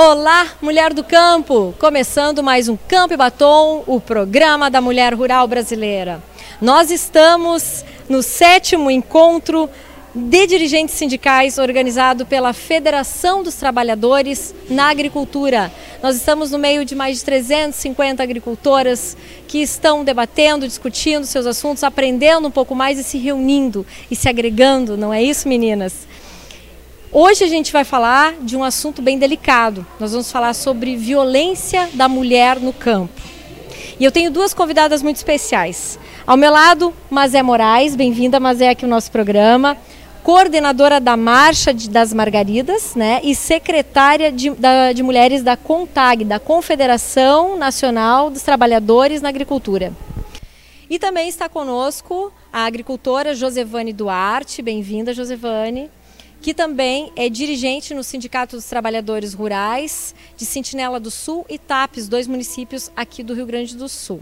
Olá, 0.00 0.46
mulher 0.62 0.94
do 0.94 1.02
campo! 1.02 1.74
Começando 1.76 2.40
mais 2.40 2.68
um 2.68 2.76
Campo 2.76 3.14
e 3.14 3.16
Batom, 3.16 3.82
o 3.84 4.00
programa 4.00 4.70
da 4.70 4.80
mulher 4.80 5.12
rural 5.12 5.48
brasileira. 5.48 6.22
Nós 6.62 6.92
estamos 6.92 7.84
no 8.08 8.22
sétimo 8.22 8.92
encontro 8.92 9.68
de 10.14 10.46
dirigentes 10.46 10.94
sindicais 10.94 11.58
organizado 11.58 12.24
pela 12.24 12.52
Federação 12.52 13.42
dos 13.42 13.56
Trabalhadores 13.56 14.54
na 14.70 14.88
Agricultura. 14.88 15.72
Nós 16.00 16.14
estamos 16.14 16.52
no 16.52 16.60
meio 16.60 16.84
de 16.84 16.94
mais 16.94 17.18
de 17.18 17.24
350 17.24 18.22
agricultoras 18.22 19.16
que 19.48 19.58
estão 19.58 20.04
debatendo, 20.04 20.68
discutindo 20.68 21.26
seus 21.26 21.44
assuntos, 21.44 21.82
aprendendo 21.82 22.46
um 22.46 22.52
pouco 22.52 22.72
mais 22.72 23.00
e 23.00 23.02
se 23.02 23.18
reunindo 23.18 23.84
e 24.08 24.14
se 24.14 24.28
agregando, 24.28 24.96
não 24.96 25.12
é 25.12 25.20
isso, 25.20 25.48
meninas? 25.48 26.06
Hoje 27.10 27.42
a 27.42 27.46
gente 27.46 27.72
vai 27.72 27.84
falar 27.84 28.34
de 28.42 28.54
um 28.54 28.62
assunto 28.62 29.00
bem 29.00 29.18
delicado. 29.18 29.86
Nós 29.98 30.12
vamos 30.12 30.30
falar 30.30 30.52
sobre 30.52 30.94
violência 30.94 31.88
da 31.94 32.06
mulher 32.06 32.60
no 32.60 32.70
campo. 32.70 33.22
E 33.98 34.04
eu 34.04 34.12
tenho 34.12 34.30
duas 34.30 34.52
convidadas 34.52 35.02
muito 35.02 35.16
especiais. 35.16 35.98
Ao 36.26 36.36
meu 36.36 36.52
lado, 36.52 36.92
Mazé 37.08 37.42
Moraes, 37.42 37.96
bem-vinda, 37.96 38.38
Mazé, 38.38 38.68
aqui 38.68 38.84
no 38.84 38.90
nosso 38.90 39.10
programa. 39.10 39.74
Coordenadora 40.22 41.00
da 41.00 41.16
Marcha 41.16 41.72
de, 41.72 41.88
das 41.88 42.12
Margaridas, 42.12 42.94
né? 42.94 43.20
E 43.24 43.34
secretária 43.34 44.30
de, 44.30 44.50
da, 44.50 44.92
de 44.92 45.02
mulheres 45.02 45.42
da 45.42 45.56
CONTAG, 45.56 46.26
da 46.26 46.38
Confederação 46.38 47.56
Nacional 47.56 48.28
dos 48.28 48.42
Trabalhadores 48.42 49.22
na 49.22 49.30
Agricultura. 49.30 49.94
E 50.90 50.98
também 50.98 51.26
está 51.26 51.48
conosco 51.48 52.30
a 52.52 52.66
agricultora 52.66 53.34
Josevane 53.34 53.94
Duarte. 53.94 54.60
Bem-vinda, 54.60 55.14
Josevane 55.14 55.90
que 56.40 56.54
também 56.54 57.12
é 57.16 57.28
dirigente 57.28 57.94
no 57.94 58.04
Sindicato 58.04 58.56
dos 58.56 58.66
Trabalhadores 58.66 59.34
Rurais 59.34 60.14
de 60.36 60.44
Sentinela 60.44 61.00
do 61.00 61.10
Sul 61.10 61.44
e 61.48 61.58
Tapes, 61.58 62.08
dois 62.08 62.26
municípios 62.26 62.90
aqui 62.94 63.22
do 63.22 63.34
Rio 63.34 63.46
Grande 63.46 63.76
do 63.76 63.88
Sul. 63.88 64.20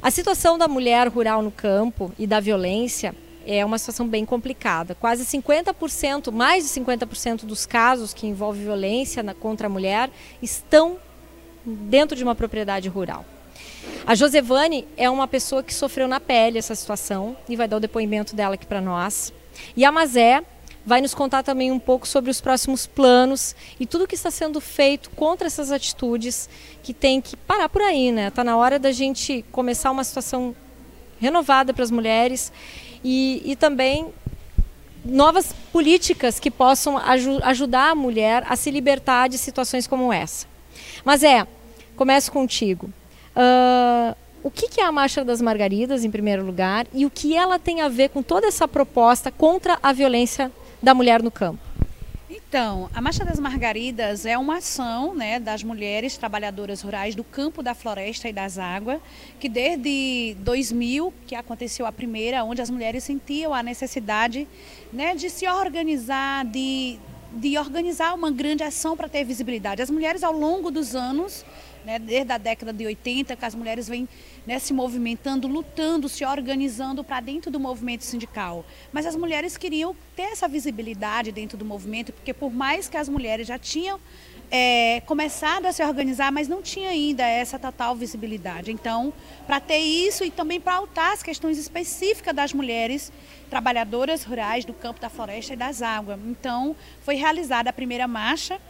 A 0.00 0.10
situação 0.10 0.58
da 0.58 0.66
mulher 0.66 1.08
rural 1.08 1.42
no 1.42 1.50
campo 1.50 2.12
e 2.18 2.26
da 2.26 2.40
violência 2.40 3.14
é 3.46 3.64
uma 3.64 3.78
situação 3.78 4.06
bem 4.06 4.24
complicada. 4.24 4.94
Quase 4.94 5.24
50%, 5.24 6.32
mais 6.32 6.64
de 6.64 6.80
50% 6.80 7.44
dos 7.44 7.66
casos 7.66 8.12
que 8.12 8.26
envolvem 8.26 8.64
violência 8.64 9.22
contra 9.34 9.66
a 9.66 9.70
mulher 9.70 10.10
estão 10.40 10.98
dentro 11.64 12.16
de 12.16 12.24
uma 12.24 12.34
propriedade 12.34 12.88
rural. 12.88 13.24
A 14.06 14.14
Josevane 14.14 14.86
é 14.96 15.08
uma 15.08 15.28
pessoa 15.28 15.62
que 15.62 15.72
sofreu 15.72 16.08
na 16.08 16.18
pele 16.20 16.58
essa 16.58 16.74
situação 16.74 17.36
e 17.48 17.56
vai 17.56 17.68
dar 17.68 17.76
o 17.76 17.80
depoimento 17.80 18.34
dela 18.34 18.54
aqui 18.54 18.66
para 18.66 18.80
nós. 18.80 19.32
E 19.76 19.84
a 19.84 19.92
Mazé 19.92 20.42
vai 20.84 21.00
nos 21.00 21.14
contar 21.14 21.42
também 21.42 21.70
um 21.70 21.78
pouco 21.78 22.06
sobre 22.06 22.30
os 22.30 22.40
próximos 22.40 22.86
planos 22.86 23.54
e 23.78 23.86
tudo 23.86 24.06
que 24.06 24.14
está 24.14 24.30
sendo 24.30 24.60
feito 24.60 25.10
contra 25.10 25.46
essas 25.46 25.70
atitudes 25.70 26.48
que 26.82 26.92
tem 26.92 27.20
que 27.20 27.36
parar 27.36 27.68
por 27.68 27.82
aí, 27.82 28.10
né? 28.10 28.28
Está 28.28 28.42
na 28.42 28.56
hora 28.56 28.78
da 28.78 28.90
gente 28.90 29.44
começar 29.52 29.90
uma 29.90 30.04
situação 30.04 30.54
renovada 31.20 31.72
para 31.72 31.84
as 31.84 31.90
mulheres 31.90 32.52
e, 33.04 33.42
e 33.44 33.54
também 33.54 34.12
novas 35.04 35.54
políticas 35.72 36.38
que 36.38 36.50
possam 36.50 36.96
aj 36.98 37.26
ajudar 37.42 37.90
a 37.90 37.94
mulher 37.94 38.44
a 38.48 38.56
se 38.56 38.70
libertar 38.70 39.28
de 39.28 39.38
situações 39.38 39.86
como 39.86 40.12
essa. 40.12 40.46
Mas 41.04 41.22
é, 41.22 41.46
começo 41.96 42.30
contigo. 42.32 42.92
Uh, 43.36 44.16
o 44.42 44.50
que 44.50 44.80
é 44.80 44.84
a 44.84 44.92
Marcha 44.92 45.24
das 45.24 45.40
Margaridas, 45.40 46.04
em 46.04 46.10
primeiro 46.10 46.44
lugar, 46.44 46.86
e 46.92 47.06
o 47.06 47.10
que 47.10 47.34
ela 47.34 47.58
tem 47.58 47.80
a 47.80 47.88
ver 47.88 48.08
com 48.10 48.22
toda 48.22 48.46
essa 48.46 48.66
proposta 48.66 49.30
contra 49.30 49.78
a 49.82 49.92
violência 49.92 50.50
da 50.82 50.92
mulher 50.94 51.22
no 51.22 51.30
campo? 51.30 51.72
Então, 52.28 52.90
a 52.94 53.00
Marcha 53.00 53.24
das 53.24 53.38
Margaridas 53.38 54.26
é 54.26 54.36
uma 54.36 54.56
ação 54.56 55.14
né, 55.14 55.38
das 55.38 55.62
mulheres 55.62 56.16
trabalhadoras 56.16 56.82
rurais 56.82 57.14
do 57.14 57.22
campo, 57.22 57.62
da 57.62 57.74
floresta 57.74 58.28
e 58.28 58.32
das 58.32 58.58
águas, 58.58 59.00
que 59.38 59.48
desde 59.48 60.34
2000, 60.40 61.14
que 61.26 61.34
aconteceu 61.34 61.86
a 61.86 61.92
primeira, 61.92 62.42
onde 62.42 62.60
as 62.60 62.68
mulheres 62.68 63.04
sentiam 63.04 63.54
a 63.54 63.62
necessidade 63.62 64.48
né, 64.92 65.14
de 65.14 65.30
se 65.30 65.48
organizar, 65.48 66.44
de, 66.46 66.98
de 67.32 67.56
organizar 67.56 68.14
uma 68.14 68.30
grande 68.30 68.62
ação 68.62 68.96
para 68.96 69.08
ter 69.08 69.24
visibilidade. 69.24 69.80
As 69.80 69.90
mulheres, 69.90 70.22
ao 70.22 70.32
longo 70.32 70.70
dos 70.70 70.94
anos, 70.94 71.44
né, 71.84 71.98
desde 71.98 72.32
a 72.32 72.38
década 72.38 72.72
de 72.72 72.86
80, 72.86 73.36
que 73.36 73.44
as 73.44 73.54
mulheres 73.54 73.88
vêm 73.88 74.08
né, 74.46 74.58
se 74.58 74.72
movimentando, 74.72 75.46
lutando, 75.48 76.08
se 76.08 76.24
organizando 76.24 77.04
para 77.04 77.20
dentro 77.20 77.50
do 77.50 77.60
movimento 77.60 78.04
sindical. 78.04 78.64
Mas 78.92 79.06
as 79.06 79.16
mulheres 79.16 79.56
queriam 79.56 79.94
ter 80.16 80.32
essa 80.32 80.48
visibilidade 80.48 81.32
dentro 81.32 81.56
do 81.56 81.64
movimento, 81.64 82.12
porque 82.12 82.32
por 82.32 82.52
mais 82.52 82.88
que 82.88 82.96
as 82.96 83.08
mulheres 83.08 83.46
já 83.46 83.58
tinham 83.58 84.00
é, 84.54 85.00
começado 85.06 85.64
a 85.64 85.72
se 85.72 85.82
organizar, 85.82 86.30
mas 86.30 86.46
não 86.46 86.60
tinha 86.60 86.90
ainda 86.90 87.26
essa 87.26 87.58
total 87.58 87.96
visibilidade. 87.96 88.70
Então, 88.70 89.10
para 89.46 89.58
ter 89.58 89.78
isso 89.78 90.24
e 90.24 90.30
também 90.30 90.60
para 90.60 90.74
altar 90.74 91.14
as 91.14 91.22
questões 91.22 91.56
específicas 91.56 92.34
das 92.34 92.52
mulheres 92.52 93.10
trabalhadoras 93.48 94.24
rurais 94.24 94.66
do 94.66 94.74
campo, 94.74 95.00
da 95.00 95.08
floresta 95.08 95.54
e 95.54 95.56
das 95.56 95.80
águas. 95.80 96.20
Então, 96.26 96.76
foi 97.00 97.14
realizada 97.14 97.70
a 97.70 97.72
primeira 97.72 98.06
marcha 98.06 98.60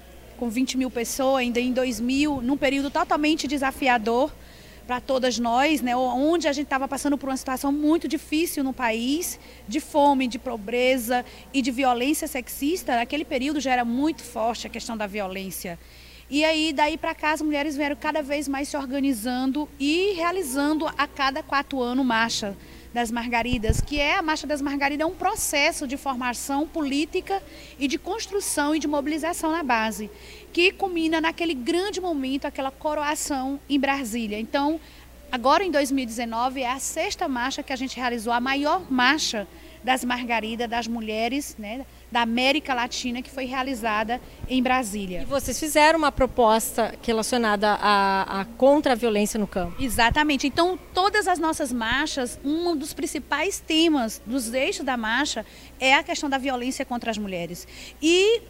com 0.42 0.50
20 0.50 0.76
mil 0.76 0.90
pessoas, 0.90 1.42
ainda 1.42 1.60
em 1.60 1.72
2000, 1.72 2.42
num 2.42 2.56
período 2.56 2.90
totalmente 2.90 3.46
desafiador 3.46 4.28
para 4.88 5.00
todas 5.00 5.38
nós, 5.38 5.80
né, 5.80 5.94
onde 5.94 6.48
a 6.48 6.52
gente 6.52 6.64
estava 6.64 6.88
passando 6.88 7.16
por 7.16 7.28
uma 7.28 7.36
situação 7.36 7.70
muito 7.70 8.08
difícil 8.08 8.64
no 8.64 8.72
país, 8.72 9.38
de 9.68 9.78
fome, 9.78 10.26
de 10.26 10.40
pobreza 10.40 11.24
e 11.54 11.62
de 11.62 11.70
violência 11.70 12.26
sexista. 12.26 12.96
Naquele 12.96 13.24
período 13.24 13.60
já 13.60 13.72
era 13.72 13.84
muito 13.84 14.24
forte 14.24 14.66
a 14.66 14.70
questão 14.70 14.96
da 14.96 15.06
violência. 15.06 15.78
E 16.28 16.44
aí, 16.44 16.72
daí 16.72 16.98
para 16.98 17.14
cá, 17.14 17.30
as 17.30 17.40
mulheres 17.40 17.76
vieram 17.76 17.94
cada 17.94 18.20
vez 18.20 18.48
mais 18.48 18.66
se 18.66 18.76
organizando 18.76 19.68
e 19.78 20.12
realizando 20.16 20.88
a 20.88 21.06
cada 21.06 21.40
quatro 21.44 21.80
anos 21.80 22.04
marcha 22.04 22.56
das 22.92 23.10
Margaridas, 23.10 23.80
que 23.80 23.98
é 23.98 24.16
a 24.16 24.22
Marcha 24.22 24.46
das 24.46 24.60
Margaridas, 24.60 25.04
é 25.04 25.10
um 25.10 25.14
processo 25.14 25.86
de 25.86 25.96
formação 25.96 26.66
política 26.66 27.42
e 27.78 27.88
de 27.88 27.98
construção 27.98 28.74
e 28.74 28.78
de 28.78 28.86
mobilização 28.86 29.50
na 29.50 29.62
base, 29.62 30.10
que 30.52 30.72
culmina 30.72 31.20
naquele 31.20 31.54
grande 31.54 32.00
momento, 32.00 32.44
aquela 32.44 32.70
coroação 32.70 33.58
em 33.68 33.80
Brasília. 33.80 34.38
Então, 34.38 34.78
agora 35.30 35.64
em 35.64 35.70
2019 35.70 36.60
é 36.60 36.70
a 36.70 36.78
sexta 36.78 37.26
marcha 37.26 37.62
que 37.62 37.72
a 37.72 37.76
gente 37.76 37.96
realizou, 37.96 38.32
a 38.32 38.40
maior 38.40 38.90
marcha 38.90 39.48
das 39.82 40.04
Margaridas, 40.04 40.68
das 40.68 40.86
mulheres, 40.86 41.56
né, 41.58 41.84
da 42.12 42.20
América 42.20 42.74
Latina, 42.74 43.22
que 43.22 43.30
foi 43.30 43.46
realizada 43.46 44.20
em 44.48 44.62
Brasília. 44.62 45.22
E 45.22 45.24
vocês 45.24 45.58
fizeram 45.58 45.98
uma 45.98 46.12
proposta 46.12 46.94
relacionada 47.02 47.78
a, 47.80 48.42
a 48.42 48.44
contra 48.44 48.92
a 48.92 48.94
violência 48.94 49.40
no 49.40 49.46
campo? 49.46 49.82
Exatamente. 49.82 50.46
Então, 50.46 50.78
todas 50.92 51.26
as 51.26 51.38
nossas 51.38 51.72
marchas, 51.72 52.38
um 52.44 52.76
dos 52.76 52.92
principais 52.92 53.58
temas 53.58 54.20
dos 54.26 54.52
eixos 54.52 54.84
da 54.84 54.96
marcha 54.96 55.44
é 55.80 55.94
a 55.94 56.02
questão 56.02 56.28
da 56.28 56.36
violência 56.36 56.84
contra 56.84 57.10
as 57.10 57.16
mulheres. 57.16 57.66
E 58.00 58.42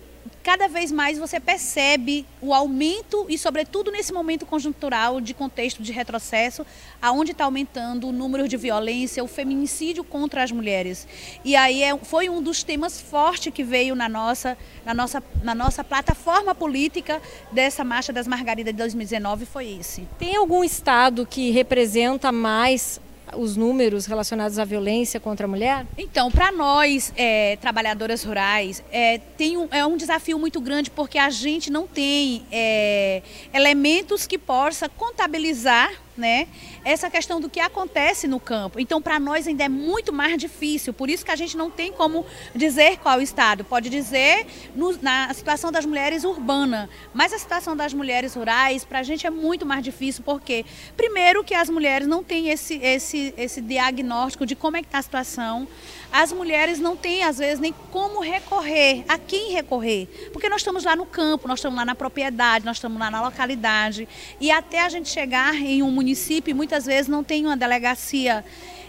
cada 0.42 0.68
vez 0.68 0.90
mais 0.90 1.18
você 1.18 1.38
percebe 1.38 2.26
o 2.40 2.52
aumento 2.52 3.26
e, 3.28 3.38
sobretudo 3.38 3.90
nesse 3.90 4.12
momento 4.12 4.44
conjuntural 4.44 5.20
de 5.20 5.34
contexto 5.34 5.82
de 5.82 5.92
retrocesso, 5.92 6.66
aonde 7.00 7.32
está 7.32 7.44
aumentando 7.44 8.08
o 8.08 8.12
número 8.12 8.48
de 8.48 8.56
violência, 8.56 9.22
o 9.22 9.28
feminicídio 9.28 10.02
contra 10.02 10.42
as 10.42 10.50
mulheres. 10.50 11.06
E 11.44 11.54
aí 11.54 11.82
é, 11.82 11.96
foi 11.98 12.28
um 12.28 12.42
dos 12.42 12.62
temas 12.62 13.00
fortes 13.00 13.52
que 13.52 13.62
veio 13.62 13.94
na 13.94 14.08
nossa, 14.08 14.56
na 14.84 14.92
nossa, 14.92 15.22
na 15.42 15.54
nossa 15.54 15.84
plataforma 15.84 16.54
política 16.54 17.20
dessa 17.52 17.84
Marcha 17.84 18.12
das 18.12 18.26
Margaridas 18.26 18.72
de 18.72 18.78
2019, 18.78 19.46
foi 19.46 19.78
esse. 19.78 20.08
Tem 20.18 20.36
algum 20.36 20.64
estado 20.64 21.26
que 21.26 21.50
representa 21.50 22.32
mais 22.32 23.00
os 23.36 23.56
números 23.56 24.06
relacionados 24.06 24.58
à 24.58 24.64
violência 24.64 25.18
contra 25.18 25.46
a 25.46 25.48
mulher? 25.48 25.86
Então, 25.96 26.30
para 26.30 26.52
nós, 26.52 27.12
é, 27.16 27.56
trabalhadoras 27.56 28.22
rurais, 28.22 28.82
é, 28.90 29.18
tem 29.36 29.56
um, 29.56 29.68
é 29.70 29.84
um 29.84 29.96
desafio 29.96 30.38
muito 30.38 30.60
grande 30.60 30.90
porque 30.90 31.18
a 31.18 31.30
gente 31.30 31.70
não 31.70 31.86
tem 31.86 32.44
é, 32.50 33.22
elementos 33.52 34.26
que 34.26 34.38
possa 34.38 34.88
contabilizar 34.88 35.90
né? 36.16 36.48
Essa 36.84 37.08
questão 37.10 37.40
do 37.40 37.48
que 37.48 37.60
acontece 37.60 38.28
no 38.28 38.38
campo. 38.38 38.78
Então, 38.78 39.00
para 39.00 39.18
nós 39.18 39.46
ainda 39.46 39.64
é 39.64 39.68
muito 39.68 40.12
mais 40.12 40.36
difícil. 40.36 40.92
Por 40.92 41.08
isso 41.08 41.24
que 41.24 41.30
a 41.30 41.36
gente 41.36 41.56
não 41.56 41.70
tem 41.70 41.92
como 41.92 42.24
dizer 42.54 42.98
qual 42.98 43.20
estado. 43.20 43.64
Pode 43.64 43.88
dizer 43.88 44.46
no, 44.74 44.96
na 45.00 45.32
situação 45.34 45.72
das 45.72 45.86
mulheres 45.86 46.24
urbana, 46.24 46.88
mas 47.14 47.32
a 47.32 47.38
situação 47.38 47.76
das 47.76 47.94
mulheres 47.94 48.34
rurais 48.34 48.84
para 48.84 49.00
a 49.00 49.02
gente 49.02 49.26
é 49.26 49.30
muito 49.30 49.64
mais 49.64 49.82
difícil 49.82 50.22
porque 50.24 50.64
primeiro 50.96 51.42
que 51.44 51.54
as 51.54 51.68
mulheres 51.68 52.06
não 52.06 52.22
têm 52.22 52.48
esse 52.48 52.74
esse 52.76 53.34
esse 53.36 53.60
diagnóstico 53.60 54.44
de 54.44 54.54
como 54.54 54.76
é 54.76 54.82
que 54.82 54.88
está 54.88 54.98
a 54.98 55.02
situação 55.02 55.68
as 56.12 56.30
mulheres 56.30 56.78
não 56.78 56.94
têm, 56.94 57.24
às 57.24 57.38
vezes, 57.38 57.58
nem 57.58 57.74
como 57.90 58.20
recorrer, 58.20 59.02
a 59.08 59.16
quem 59.16 59.52
recorrer. 59.52 60.06
Porque 60.32 60.48
nós 60.48 60.60
estamos 60.60 60.84
lá 60.84 60.94
no 60.94 61.06
campo, 61.06 61.48
nós 61.48 61.58
estamos 61.58 61.78
lá 61.78 61.86
na 61.86 61.94
propriedade, 61.94 62.66
nós 62.66 62.76
estamos 62.76 63.00
lá 63.00 63.10
na 63.10 63.22
localidade. 63.22 64.06
E 64.38 64.50
até 64.50 64.82
a 64.82 64.88
gente 64.90 65.08
chegar 65.08 65.54
em 65.54 65.82
um 65.82 65.90
município, 65.90 66.54
muitas 66.54 66.84
vezes 66.84 67.08
não 67.08 67.24
tem 67.24 67.46
uma 67.46 67.56
delegacia 67.56 68.44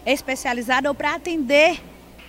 especializada 0.06 0.90
ou 0.90 0.96
para 0.96 1.16
atender 1.16 1.82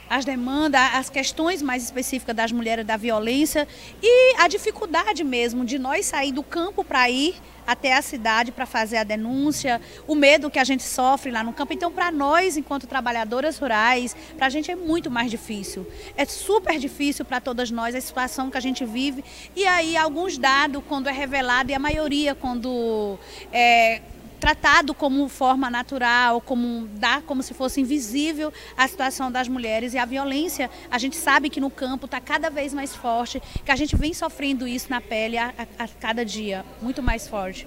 as 0.09 0.25
demandas, 0.25 0.81
as 0.95 1.11
questões 1.11 1.63
mais 1.63 1.85
específicas 1.85 2.35
das 2.35 2.53
mulheres 2.53 2.85
da 2.85 2.97
violência 2.97 3.67
e 4.03 4.37
a 4.39 4.49
dificuldade 4.49 5.25
mesmo 5.25 5.65
de 5.65 5.79
nós 5.79 6.07
sair 6.07 6.33
do 6.33 6.43
campo 6.43 6.85
para 6.85 7.09
ir 7.11 7.35
até 7.67 7.95
a 7.95 8.03
cidade 8.03 8.53
para 8.53 8.67
fazer 8.67 8.99
a 8.99 9.05
denúncia, 9.05 9.81
o 10.07 10.15
medo 10.15 10.51
que 10.51 10.59
a 10.59 10.65
gente 10.65 10.83
sofre 10.83 11.31
lá 11.31 11.43
no 11.43 11.53
campo. 11.53 11.73
Então, 11.73 11.91
para 11.91 12.11
nós, 12.11 12.57
enquanto 12.57 12.87
trabalhadoras 12.87 13.59
rurais, 13.59 14.15
para 14.37 14.47
a 14.47 14.51
gente 14.51 14.71
é 14.71 14.77
muito 14.77 15.11
mais 15.11 15.31
difícil. 15.31 15.87
É 16.17 16.25
super 16.25 16.79
difícil 16.79 17.25
para 17.25 17.41
todas 17.41 17.71
nós 17.71 17.95
a 17.95 18.01
situação 18.01 18.51
que 18.51 18.59
a 18.59 18.61
gente 18.61 18.85
vive. 18.85 19.25
E 19.57 19.67
aí, 19.67 19.97
alguns 19.97 20.37
dados, 20.37 20.83
quando 20.89 21.09
é 21.09 21.13
revelado, 21.13 21.71
e 21.71 21.75
a 21.75 21.79
maioria, 21.79 22.35
quando 22.35 23.19
é, 23.53 24.03
tratado 24.45 24.93
como 24.93 25.27
forma 25.27 25.71
natural, 25.71 26.39
como 26.39 26.87
dar 26.99 27.23
como 27.23 27.43
se 27.43 27.55
fosse 27.55 27.81
invisível 27.81 28.53
a 28.77 28.87
situação 28.87 29.33
das 29.33 29.49
mulheres 29.49 29.95
e 29.95 29.99
a 29.99 30.05
violência. 30.05 30.71
A 30.91 30.99
gente 30.99 31.17
sabe 31.17 31.49
que 31.49 31.63
no 31.63 31.71
campo 31.71 32.05
está 32.05 32.21
cada 32.21 32.51
vez 32.51 32.75
mais 32.75 32.95
forte, 32.95 33.43
que 33.65 33.73
a 33.73 33.77
gente 33.77 33.97
vem 33.97 34.13
sofrendo 34.13 34.69
isso 34.69 34.91
na 34.91 35.01
pele 35.01 35.39
a, 35.39 35.55
a, 35.79 35.85
a 35.85 35.89
cada 35.89 36.27
dia, 36.27 36.63
muito 36.83 37.03
mais 37.03 37.27
forte. 37.27 37.67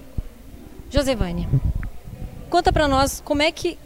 Josevânia, 0.88 1.48
conta 2.48 2.72
para 2.72 2.86
nós 2.86 3.20
como 3.24 3.42
é 3.42 3.50
que 3.50 3.76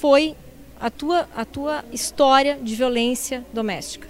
foi 0.00 0.34
a 0.80 0.90
tua, 0.90 1.28
a 1.36 1.44
tua 1.44 1.84
história 1.92 2.58
de 2.60 2.74
violência 2.74 3.46
doméstica. 3.52 4.09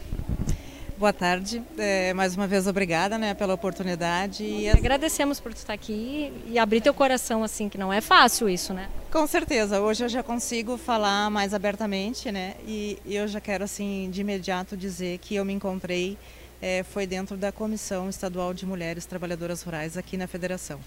Boa 1.01 1.15
tarde. 1.15 1.63
É, 1.79 2.13
mais 2.13 2.37
uma 2.37 2.47
vez, 2.47 2.67
obrigada 2.67 3.17
né, 3.17 3.33
pela 3.33 3.55
oportunidade. 3.55 4.45
E 4.45 4.69
Agradecemos 4.69 5.41
por 5.41 5.51
estar 5.51 5.73
aqui 5.73 6.31
e 6.45 6.59
abrir 6.59 6.83
teu 6.83 6.93
coração, 6.93 7.43
assim, 7.43 7.71
que 7.71 7.79
não 7.79 7.91
é 7.91 8.03
fácil 8.03 8.51
isso, 8.51 8.75
né? 8.75 8.87
Com 9.11 9.27
certeza. 9.27 9.81
Hoje 9.81 10.05
eu 10.05 10.11
já 10.11 10.23
consigo 10.23 10.77
falar 10.77 11.31
mais 11.31 11.55
abertamente, 11.55 12.31
né? 12.31 12.55
E, 12.67 12.99
e 13.07 13.17
eu 13.17 13.27
já 13.27 13.41
quero, 13.41 13.65
assim, 13.65 14.11
de 14.13 14.21
imediato 14.21 14.77
dizer 14.77 15.17
que 15.21 15.35
eu 15.35 15.43
me 15.43 15.55
encontrei, 15.55 16.19
é, 16.61 16.83
foi 16.83 17.07
dentro 17.07 17.35
da 17.35 17.51
Comissão 17.51 18.11
Estadual 18.11 18.53
de 18.53 18.67
Mulheres 18.67 19.07
Trabalhadoras 19.07 19.63
Rurais 19.63 19.97
aqui 19.97 20.19
na 20.19 20.27
Federação. 20.27 20.79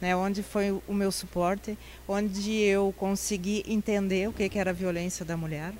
Né, 0.00 0.16
onde 0.16 0.42
foi 0.42 0.70
o 0.88 0.94
meu 0.94 1.12
suporte, 1.12 1.76
onde 2.08 2.58
eu 2.58 2.94
consegui 2.96 3.62
entender 3.68 4.30
o 4.30 4.32
que, 4.32 4.48
que 4.48 4.58
era 4.58 4.70
a 4.70 4.72
violência 4.72 5.26
da 5.26 5.36
mulher 5.36 5.74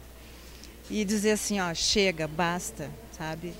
e 0.90 1.06
dizer 1.06 1.32
assim, 1.32 1.58
ó, 1.58 1.72
chega, 1.72 2.28
basta, 2.28 2.90
sabe? 3.16 3.52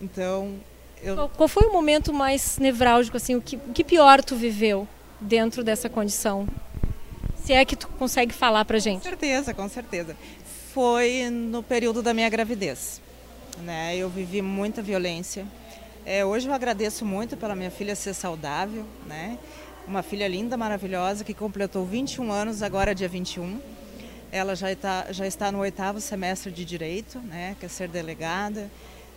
Então, 0.00 0.54
eu... 1.02 1.28
Qual 1.30 1.48
foi 1.48 1.66
o 1.66 1.72
momento 1.72 2.12
mais 2.12 2.58
nevrálgico, 2.58 3.16
assim, 3.16 3.36
o 3.36 3.40
que, 3.40 3.56
o 3.56 3.72
que 3.72 3.84
pior 3.84 4.22
tu 4.22 4.34
viveu 4.34 4.88
dentro 5.20 5.62
dessa 5.62 5.88
condição? 5.88 6.48
Se 7.44 7.52
é 7.52 7.64
que 7.64 7.76
tu 7.76 7.88
consegue 7.88 8.34
falar 8.34 8.64
pra 8.64 8.78
gente. 8.78 9.02
Com 9.02 9.08
certeza, 9.08 9.54
com 9.54 9.68
certeza. 9.68 10.16
Foi 10.72 11.30
no 11.30 11.62
período 11.62 12.02
da 12.02 12.12
minha 12.12 12.28
gravidez. 12.28 13.00
Né? 13.62 13.96
Eu 13.96 14.10
vivi 14.10 14.42
muita 14.42 14.82
violência. 14.82 15.46
É, 16.04 16.24
hoje 16.24 16.48
eu 16.48 16.52
agradeço 16.52 17.04
muito 17.04 17.36
pela 17.36 17.54
minha 17.54 17.70
filha 17.70 17.94
ser 17.96 18.14
saudável, 18.14 18.84
né? 19.06 19.38
Uma 19.88 20.02
filha 20.02 20.26
linda, 20.28 20.56
maravilhosa, 20.56 21.24
que 21.24 21.32
completou 21.32 21.84
21 21.84 22.30
anos, 22.30 22.62
agora 22.62 22.94
dia 22.94 23.08
21 23.08 23.60
ela 24.30 24.54
já 24.54 24.70
está, 24.72 25.12
já 25.12 25.26
está 25.26 25.50
no 25.52 25.58
oitavo 25.58 26.00
semestre 26.00 26.50
de 26.50 26.64
Direito, 26.64 27.18
né, 27.20 27.56
quer 27.60 27.68
ser 27.68 27.88
delegada 27.88 28.70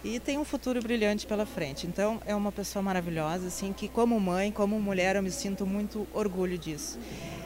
e 0.03 0.19
tem 0.19 0.37
um 0.37 0.45
futuro 0.45 0.81
brilhante 0.81 1.27
pela 1.27 1.45
frente. 1.45 1.85
Então, 1.85 2.21
é 2.25 2.33
uma 2.33 2.51
pessoa 2.51 2.81
maravilhosa, 2.81 3.47
assim, 3.47 3.73
que 3.73 3.87
como 3.87 4.19
mãe, 4.19 4.51
como 4.51 4.79
mulher, 4.79 5.15
eu 5.15 5.23
me 5.23 5.31
sinto 5.31 5.65
muito 5.65 6.07
orgulho 6.13 6.57
disso. 6.57 6.97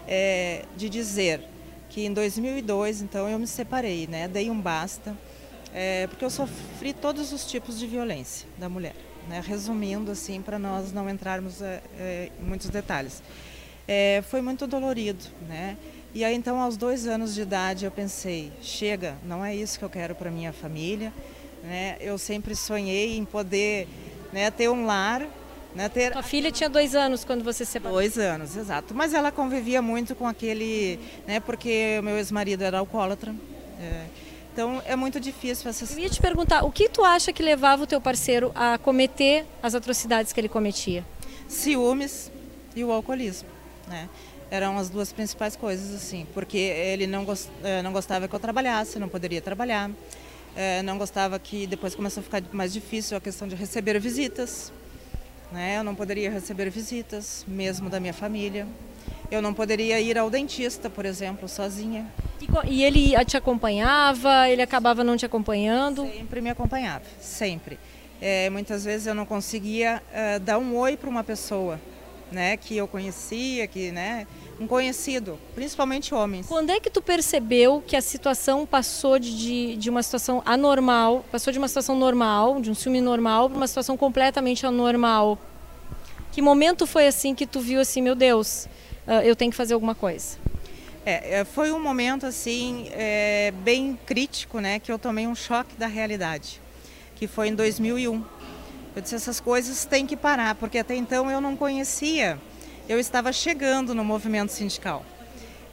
É, 0.08 0.66
de 0.76 0.90
dizer 0.90 1.42
que 1.90 2.06
em 2.06 2.14
2002, 2.14 3.02
então, 3.02 3.28
eu 3.28 3.40
me 3.40 3.48
separei, 3.48 4.08
né, 4.08 4.28
dei 4.28 4.50
um 4.50 4.60
basta, 4.60 5.18
é, 5.74 6.06
porque 6.08 6.24
eu 6.24 6.30
sofri 6.30 6.94
todos 6.94 7.34
os 7.34 7.46
tipos 7.46 7.80
de 7.80 7.88
violência 7.88 8.48
da 8.58 8.70
mulher. 8.70 8.96
Né, 9.28 9.42
resumindo, 9.44 10.12
assim, 10.12 10.42
para 10.42 10.60
nós 10.60 10.92
não 10.92 11.10
entrarmos 11.10 11.62
é, 11.62 11.82
é, 11.98 12.30
em 12.40 12.44
muitos 12.44 12.70
detalhes. 12.70 13.24
É, 13.88 14.22
foi 14.30 14.42
muito 14.42 14.68
dolorido, 14.68 15.24
né? 15.48 15.78
E 16.14 16.24
aí 16.24 16.36
então 16.36 16.60
aos 16.60 16.78
dois 16.78 17.08
anos 17.08 17.34
de 17.34 17.42
idade 17.42 17.86
eu 17.86 17.92
pensei, 17.92 18.52
chega, 18.62 19.16
não 19.26 19.44
é 19.44 19.56
isso 19.56 19.80
que 19.80 19.86
eu 19.86 19.90
quero 19.90 20.14
para 20.14 20.30
minha 20.30 20.54
família. 20.54 21.12
Né? 21.64 21.98
Eu 22.00 22.18
sempre 22.18 22.56
sonhei 22.56 23.18
em 23.18 23.26
poder 23.26 23.88
né, 24.32 24.52
ter 24.52 24.70
um 24.70 24.86
lar. 24.86 25.26
Né, 25.74 25.90
ter... 25.90 26.12
Tua 26.12 26.22
filha 26.22 26.52
tinha 26.52 26.70
dois 26.70 26.94
anos 26.94 27.26
quando 27.26 27.44
você 27.44 27.66
se 27.66 27.72
separou? 27.72 27.98
Dois 27.98 28.18
anos, 28.20 28.56
exato. 28.56 28.94
Mas 28.94 29.12
ela 29.12 29.32
convivia 29.32 29.82
muito 29.82 30.14
com 30.14 30.28
aquele, 30.28 31.00
né, 31.26 31.40
porque 31.40 31.98
o 32.00 32.04
meu 32.04 32.18
ex-marido 32.18 32.64
era 32.64 32.78
alcoólatra. 32.78 33.34
É, 33.80 34.06
então 34.54 34.84
é 34.86 34.96
muito 34.96 35.20
difícil 35.20 35.68
essa. 35.68 35.92
Eu 35.92 36.00
ia 36.00 36.10
te 36.10 36.22
perguntar, 36.22 36.64
o 36.64 36.72
que 36.72 36.88
tu 36.88 37.04
acha 37.04 37.34
que 37.34 37.42
levava 37.42 37.82
o 37.82 37.88
teu 37.88 38.00
parceiro 38.00 38.52
a 38.54 38.78
cometer 38.78 39.48
as 39.64 39.74
atrocidades 39.74 40.32
que 40.32 40.40
ele 40.40 40.50
cometia? 40.50 41.04
Ciúmes 41.48 42.32
e 42.76 42.84
o 42.84 42.92
alcoolismo, 42.92 43.50
né? 43.88 44.08
Eram 44.54 44.78
as 44.78 44.88
duas 44.88 45.12
principais 45.12 45.56
coisas, 45.56 45.96
assim, 45.96 46.28
porque 46.32 46.60
ele 46.60 47.08
não, 47.08 47.26
gost, 47.26 47.50
eh, 47.64 47.82
não 47.82 47.92
gostava 47.92 48.28
que 48.28 48.36
eu 48.36 48.40
trabalhasse, 48.40 49.00
não 49.00 49.10
poderia 49.10 49.42
trabalhar, 49.42 49.90
eh, 50.56 50.84
não 50.84 50.96
gostava 51.00 51.40
que 51.40 51.66
depois 51.66 51.96
começou 51.96 52.22
a 52.22 52.24
ficar 52.24 52.44
mais 52.52 52.72
difícil 52.72 53.18
a 53.18 53.20
questão 53.20 53.48
de 53.48 53.56
receber 53.56 54.00
visitas, 54.00 54.72
né? 55.52 55.80
Eu 55.80 55.84
não 55.84 55.96
poderia 55.96 56.30
receber 56.30 56.70
visitas, 56.70 57.44
mesmo 57.48 57.90
da 57.90 58.00
minha 58.00 58.14
família. 58.14 58.68
Eu 59.32 59.42
não 59.42 59.56
poderia 59.56 60.00
ir 60.00 60.20
ao 60.20 60.30
dentista, 60.30 60.88
por 60.88 61.04
exemplo, 61.04 61.50
sozinha. 61.50 62.06
E 62.68 62.84
ele 62.84 63.14
te 63.26 63.36
acompanhava? 63.36 64.48
Ele 64.48 64.62
acabava 64.62 65.04
não 65.04 65.18
te 65.18 65.26
acompanhando? 65.26 66.04
Sempre 66.06 66.42
me 66.42 66.52
acompanhava, 66.52 67.06
sempre. 67.20 67.80
É, 68.22 68.52
muitas 68.52 68.86
vezes 68.86 69.08
eu 69.08 69.16
não 69.16 69.26
conseguia 69.26 70.00
uh, 70.12 70.40
dar 70.42 70.60
um 70.60 70.78
oi 70.78 70.96
para 70.96 71.10
uma 71.10 71.24
pessoa, 71.24 71.80
né, 72.34 72.58
que 72.58 72.76
eu 72.76 72.88
conhecia, 72.88 73.68
que, 73.68 73.92
né, 73.92 74.28
um 74.60 74.68
conhecido, 74.68 75.40
principalmente 75.56 76.14
homens. 76.14 76.48
Quando 76.48 76.72
é 76.72 76.80
que 76.80 76.90
tu 76.90 77.02
percebeu 77.02 77.84
que 77.86 77.96
a 77.96 78.02
situação 78.02 78.66
passou 78.66 79.20
de, 79.20 79.76
de 79.78 79.90
uma 79.90 80.04
situação 80.04 80.42
anormal, 80.46 81.24
passou 81.32 81.54
de 81.54 81.60
uma 81.60 81.68
situação 81.68 81.98
normal, 81.98 82.60
de 82.60 82.70
um 82.70 82.76
ciúme 82.76 83.02
normal, 83.02 83.50
para 83.50 83.58
uma 83.58 83.68
situação 83.68 83.96
completamente 83.96 84.66
anormal? 84.66 85.38
Que 86.32 86.42
momento 86.42 86.88
foi 86.88 87.08
assim 87.08 87.36
que 87.36 87.46
tu 87.46 87.60
viu 87.60 87.80
assim, 87.80 88.02
meu 88.02 88.16
Deus, 88.16 88.68
uh, 89.08 89.22
eu 89.24 89.36
tenho 89.36 89.52
que 89.52 89.58
fazer 89.58 89.76
alguma 89.76 89.94
coisa? 89.94 90.38
É, 91.06 91.40
é, 91.40 91.46
foi 91.46 91.72
um 91.72 91.80
momento 91.80 92.26
assim 92.26 92.88
é, 92.92 93.54
bem 93.64 94.00
crítico, 94.06 94.60
né, 94.60 94.80
que 94.80 94.92
eu 94.92 94.98
tomei 94.98 95.28
um 95.28 95.36
choque 95.36 95.76
da 95.76 95.86
realidade, 95.86 96.62
que 97.16 97.28
foi 97.28 97.50
em 97.50 97.56
2001. 97.56 98.24
Eu 98.96 99.02
disse 99.02 99.16
essas 99.16 99.40
coisas 99.40 99.86
têm 99.86 100.06
que 100.06 100.16
parar, 100.16 100.56
porque 100.56 100.78
até 100.78 100.96
então 100.96 101.30
eu 101.30 101.42
não 101.42 101.56
conhecia 101.56 102.40
eu 102.88 103.00
estava 103.00 103.32
chegando 103.32 103.96
no 103.96 104.04
movimento 104.04 104.52
sindical. 104.52 105.06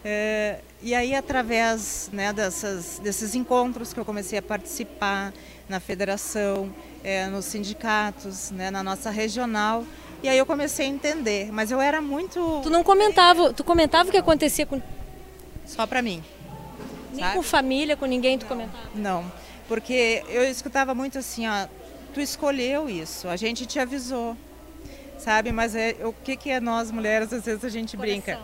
É, 0.05 0.61
e 0.83 0.95
aí, 0.95 1.15
através 1.15 2.09
né, 2.13 2.33
dessas, 2.33 2.99
desses 3.01 3.35
encontros 3.35 3.93
que 3.93 4.01
eu 4.01 4.05
comecei 4.05 4.39
a 4.39 4.43
participar 4.43 5.33
na 5.69 5.79
federação, 5.79 6.73
é, 7.05 7.27
nos 7.27 7.45
sindicatos, 7.45 8.51
né, 8.51 8.71
na 8.71 8.83
nossa 8.83 9.11
regional, 9.11 9.85
e 10.23 10.29
aí 10.29 10.39
eu 10.39 10.47
comecei 10.47 10.87
a 10.87 10.89
entender. 10.89 11.53
Mas 11.53 11.71
eu 11.71 11.81
era 11.81 12.01
muito. 12.01 12.61
Tu 12.63 12.71
não 12.71 12.83
comentava, 12.83 13.53
tu 13.53 13.65
comentava 13.65 14.09
o 14.09 14.13
que 14.13 14.19
acontecia 14.19 14.65
com. 14.65 14.81
Só 15.67 15.87
para 15.87 16.01
mim. 16.01 16.23
Nem 17.13 17.21
sabe? 17.21 17.37
com 17.37 17.43
família, 17.43 17.97
com 17.97 18.07
ninguém 18.07 18.39
tu 18.39 18.47
comentava? 18.47 18.89
Não, 18.95 19.31
porque 19.67 20.23
eu 20.29 20.45
escutava 20.45 20.95
muito 20.95 21.19
assim, 21.19 21.47
ó, 21.47 21.67
tu 22.11 22.21
escolheu 22.21 22.89
isso, 22.89 23.29
a 23.29 23.37
gente 23.37 23.65
te 23.67 23.79
avisou 23.79 24.37
sabe? 25.21 25.53
Mas 25.53 25.77
é, 25.77 25.97
o 26.03 26.13
que, 26.13 26.37
que 26.37 26.51
é 26.51 26.59
nós 26.59 26.91
mulheres, 26.91 27.33
às 27.33 27.45
vezes 27.45 27.65
a 27.65 27.69
gente 27.69 27.97
Coração. 27.97 28.21
brinca. 28.21 28.41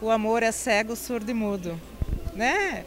O 0.00 0.10
amor 0.10 0.42
é 0.42 0.50
cego, 0.50 0.96
surdo 0.96 1.30
e 1.30 1.34
mudo, 1.34 1.80
né? 2.34 2.84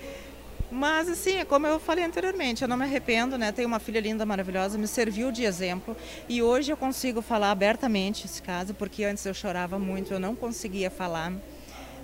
Mas 0.69 1.07
assim, 1.07 1.45
como 1.45 1.65
eu 1.65 1.79
falei 1.79 2.03
anteriormente, 2.03 2.61
eu 2.61 2.67
não 2.67 2.75
me 2.75 2.83
arrependo, 2.83 3.37
né? 3.37 3.53
Tenho 3.53 3.67
uma 3.67 3.79
filha 3.79 4.01
linda, 4.01 4.25
maravilhosa, 4.25 4.77
me 4.77 4.87
serviu 4.87 5.31
de 5.31 5.43
exemplo 5.43 5.95
e 6.27 6.41
hoje 6.41 6.71
eu 6.71 6.75
consigo 6.75 7.21
falar 7.21 7.51
abertamente 7.51 8.25
esse 8.25 8.41
caso, 8.41 8.73
porque 8.73 9.05
antes 9.05 9.25
eu 9.25 9.33
chorava 9.33 9.79
muito, 9.79 10.13
eu 10.13 10.19
não 10.19 10.35
conseguia 10.35 10.91
falar, 10.91 11.31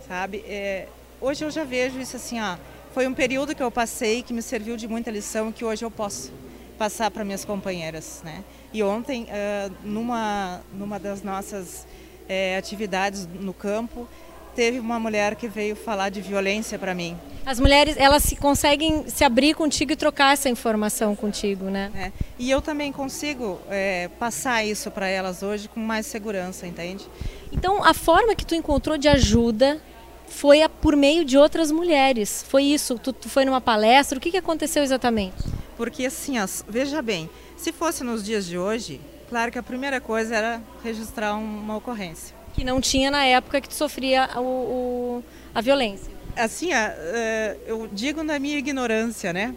sabe? 0.07 0.37
É, 0.47 0.87
hoje 1.19 1.43
eu 1.43 1.51
já 1.51 1.65
vejo 1.65 1.99
isso 1.99 2.15
assim, 2.15 2.39
ó, 2.39 2.55
foi 2.93 3.05
um 3.05 3.13
período 3.13 3.53
que 3.53 3.61
eu 3.61 3.69
passei 3.69 4.23
que 4.23 4.31
me 4.31 4.41
serviu 4.41 4.77
de 4.77 4.87
muita 4.87 5.11
lição 5.11 5.49
e 5.49 5.51
que 5.51 5.65
hoje 5.65 5.83
eu 5.83 5.91
posso 5.91 6.31
passar 6.73 7.11
para 7.11 7.23
minhas 7.23 7.45
companheiras, 7.45 8.21
né? 8.23 8.43
E 8.73 8.81
ontem, 8.83 9.23
uh, 9.23 9.73
numa, 9.83 10.61
numa 10.73 10.99
das 10.99 11.21
nossas 11.21 11.85
uh, 12.23 12.57
atividades 12.57 13.27
no 13.27 13.53
campo, 13.53 14.07
teve 14.55 14.79
uma 14.79 14.99
mulher 14.99 15.35
que 15.35 15.47
veio 15.47 15.75
falar 15.75 16.09
de 16.09 16.21
violência 16.21 16.77
para 16.77 16.93
mim. 16.93 17.17
As 17.45 17.59
mulheres, 17.59 17.95
elas 17.97 18.23
se 18.23 18.35
conseguem 18.35 19.07
se 19.09 19.23
abrir 19.23 19.53
contigo 19.53 19.91
e 19.91 19.95
trocar 19.95 20.33
essa 20.33 20.49
informação 20.49 21.15
contigo, 21.15 21.65
né? 21.65 21.91
É. 21.95 22.11
E 22.39 22.49
eu 22.49 22.61
também 22.61 22.91
consigo 22.91 23.59
é, 23.69 24.09
passar 24.19 24.63
isso 24.63 24.89
para 24.89 25.07
elas 25.07 25.43
hoje 25.43 25.67
com 25.67 25.79
mais 25.79 26.05
segurança, 26.05 26.65
entende? 26.65 27.05
Então, 27.51 27.83
a 27.83 27.93
forma 27.93 28.35
que 28.35 28.45
tu 28.45 28.55
encontrou 28.55 28.97
de 28.97 29.07
ajuda 29.07 29.81
foi 30.27 30.61
a, 30.61 30.69
por 30.69 30.95
meio 30.95 31.25
de 31.25 31.37
outras 31.37 31.71
mulheres. 31.71 32.45
Foi 32.47 32.63
isso? 32.63 32.97
Tu, 32.97 33.11
tu 33.11 33.29
foi 33.29 33.45
numa 33.45 33.61
palestra? 33.61 34.17
O 34.17 34.21
que, 34.21 34.31
que 34.31 34.37
aconteceu 34.37 34.81
exatamente? 34.81 35.35
Porque 35.77 36.05
assim, 36.05 36.39
ó, 36.39 36.47
veja 36.67 37.01
bem, 37.01 37.29
se 37.57 37.71
fosse 37.71 38.03
nos 38.03 38.23
dias 38.23 38.45
de 38.45 38.57
hoje, 38.57 39.01
claro 39.29 39.51
que 39.51 39.57
a 39.57 39.63
primeira 39.63 39.99
coisa 39.99 40.35
era 40.35 40.61
registrar 40.83 41.35
uma 41.35 41.77
ocorrência. 41.77 42.35
Que 42.53 42.63
não 42.63 42.79
tinha 42.79 43.09
na 43.09 43.25
época 43.25 43.59
que 43.59 43.67
tu 43.67 43.73
sofria 43.73 44.29
o, 44.37 44.41
o 44.41 45.23
a 45.53 45.61
violência. 45.61 46.11
Assim, 46.35 46.71
ó, 46.71 46.75
eh, 46.75 47.57
eu 47.65 47.87
digo 47.91 48.23
na 48.23 48.39
minha 48.39 48.57
ignorância, 48.57 49.33
né? 49.33 49.55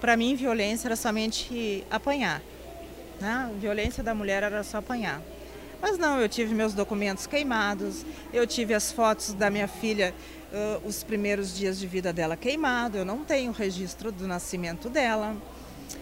Para 0.00 0.16
mim, 0.16 0.34
violência 0.34 0.88
era 0.88 0.96
somente 0.96 1.84
apanhar. 1.90 2.42
Né? 3.20 3.28
A 3.28 3.50
violência 3.58 4.02
da 4.02 4.14
mulher 4.14 4.42
era 4.42 4.62
só 4.62 4.78
apanhar. 4.78 5.22
Mas 5.84 5.98
não, 5.98 6.18
eu 6.18 6.30
tive 6.30 6.54
meus 6.54 6.72
documentos 6.72 7.26
queimados, 7.26 8.06
eu 8.32 8.46
tive 8.46 8.72
as 8.72 8.90
fotos 8.90 9.34
da 9.34 9.50
minha 9.50 9.68
filha, 9.68 10.14
uh, 10.50 10.88
os 10.88 11.04
primeiros 11.04 11.54
dias 11.54 11.78
de 11.78 11.86
vida 11.86 12.10
dela 12.10 12.38
queimado, 12.38 12.96
eu 12.96 13.04
não 13.04 13.22
tenho 13.22 13.52
registro 13.52 14.10
do 14.10 14.26
nascimento 14.26 14.88
dela. 14.88 15.36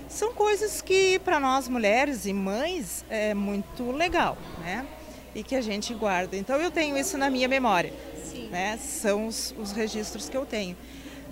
São 0.08 0.32
coisas 0.34 0.80
que 0.80 1.18
para 1.18 1.40
nós 1.40 1.66
mulheres 1.66 2.26
e 2.26 2.32
mães 2.32 3.04
é 3.10 3.34
muito 3.34 3.90
legal, 3.90 4.38
né? 4.60 4.86
E 5.34 5.42
que 5.42 5.56
a 5.56 5.60
gente 5.60 5.92
guarda. 5.94 6.36
Então 6.36 6.60
eu 6.60 6.70
tenho 6.70 6.96
isso 6.96 7.18
na 7.18 7.28
minha 7.28 7.48
memória, 7.48 7.92
Sim. 8.24 8.50
né? 8.50 8.78
São 8.78 9.26
os, 9.26 9.52
os 9.58 9.72
registros 9.72 10.28
que 10.28 10.36
eu 10.36 10.46
tenho. 10.46 10.76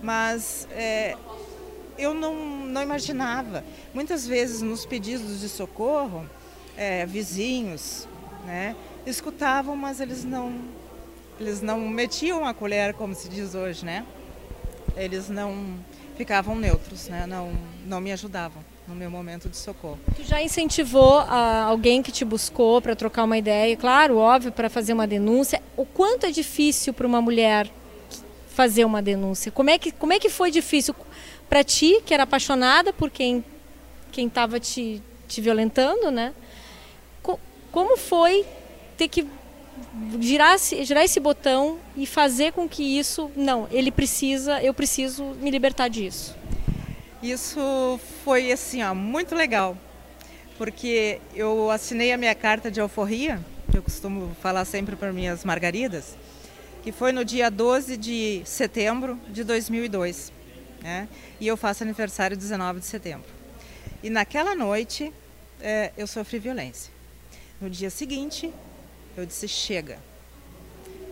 Mas 0.03 0.67
é, 0.73 1.17
eu 1.97 2.13
não, 2.13 2.35
não 2.67 2.83
imaginava. 2.83 3.63
Muitas 3.95 4.27
vezes 4.27 4.61
nos 4.61 4.85
pedidos 4.85 5.39
de 5.39 5.49
socorro, 5.49 6.29
é, 6.77 7.07
vizinhos, 7.07 8.09
né, 8.51 8.77
escutavam, 9.07 9.77
mas 9.77 10.01
eles 10.01 10.25
não, 10.25 10.55
eles 11.39 11.63
não 11.63 11.81
metiam 11.81 12.45
a 12.45 12.53
colher, 12.53 12.95
como 12.95 13.15
se 13.15 13.29
diz 13.29 13.55
hoje, 13.55 13.85
né? 13.85 14.05
Eles 14.97 15.29
não 15.29 15.77
ficavam 16.17 16.55
neutros, 16.57 17.09
né? 17.09 17.27
Não, 17.27 17.53
não 17.87 18.01
me 18.01 18.13
ajudavam 18.13 18.63
no 18.87 18.95
meu 18.95 19.11
momento 19.11 19.49
de 19.49 19.57
socorro. 19.57 19.99
Tu 20.17 20.25
já 20.25 20.43
incentivou 20.43 21.19
ah, 21.21 21.65
alguém 21.69 22.03
que 22.03 22.11
te 22.11 22.25
buscou 22.25 22.83
para 22.83 22.97
trocar 22.97 23.25
uma 23.25 23.39
ideia, 23.39 23.77
claro, 23.77 24.17
óbvio, 24.17 24.51
para 24.51 24.69
fazer 24.69 24.93
uma 24.93 25.07
denúncia. 25.07 25.63
O 25.77 25.87
quanto 25.87 26.27
é 26.27 26.31
difícil 26.31 26.93
para 26.93 27.07
uma 27.07 27.21
mulher 27.21 27.71
fazer 28.49 28.85
uma 28.85 29.01
denúncia? 29.01 29.53
Como 29.53 29.71
é 29.71 29.79
que, 29.79 29.93
como 29.93 30.13
é 30.13 30.19
que 30.19 30.29
foi 30.29 30.51
difícil? 30.51 30.95
para 31.51 31.65
ti, 31.65 32.01
que 32.07 32.15
era 32.15 32.23
apaixonada 32.23 32.93
por 32.93 33.11
quem 33.11 33.45
quem 34.13 34.27
estava 34.27 34.59
te, 34.59 35.01
te 35.29 35.41
violentando, 35.41 36.11
né? 36.11 36.33
Co 37.73 37.85
como 37.85 37.97
foi 37.97 38.45
ter 38.97 39.09
que 39.09 39.27
girar, 40.21 40.59
girar 40.59 41.05
esse 41.05 41.19
botão 41.19 41.79
e 41.97 42.07
fazer 42.07 42.53
com 42.53 42.69
que 42.69 42.83
isso, 42.99 43.31
não, 43.37 43.67
ele 43.71 43.91
precisa, 43.91 44.63
eu 44.63 44.75
preciso 44.75 45.25
me 45.41 45.51
libertar 45.51 45.89
disso? 45.89 46.37
Isso 47.23 47.99
foi 48.25 48.51
assim, 48.53 48.83
ó, 48.83 48.95
muito 48.95 49.35
legal, 49.35 49.77
porque 50.59 51.21
eu 51.35 51.71
assinei 51.71 52.13
a 52.13 52.17
minha 52.17 52.35
carta 52.35 52.71
de 52.71 52.81
alforria, 52.81 53.41
que 53.71 53.79
eu 53.79 53.83
costumo 53.83 54.35
falar 54.43 54.65
sempre 54.65 54.97
para 54.97 55.13
minhas 55.13 55.45
margaridas, 55.45 56.17
que 56.83 56.93
foi 56.93 57.13
no 57.13 57.25
dia 57.25 57.51
12 57.51 57.97
de 57.97 58.43
setembro 58.45 59.19
de 59.29 59.45
2002 59.45 60.41
né? 60.83 61.09
E 61.39 61.47
eu 61.47 61.57
faço 61.57 61.83
aniversário 61.83 62.37
19 62.37 62.81
de 62.81 62.87
setembro. 62.87 63.29
E 64.03 64.11
naquela 64.11 64.55
noite 64.55 65.13
é, 65.61 65.93
eu 65.97 66.07
sofri 66.07 66.39
violência. 66.39 66.93
No 67.61 67.69
dia 67.69 67.91
seguinte 67.91 68.51
eu 69.17 69.27
disse 69.27 69.47
chega. 69.47 69.99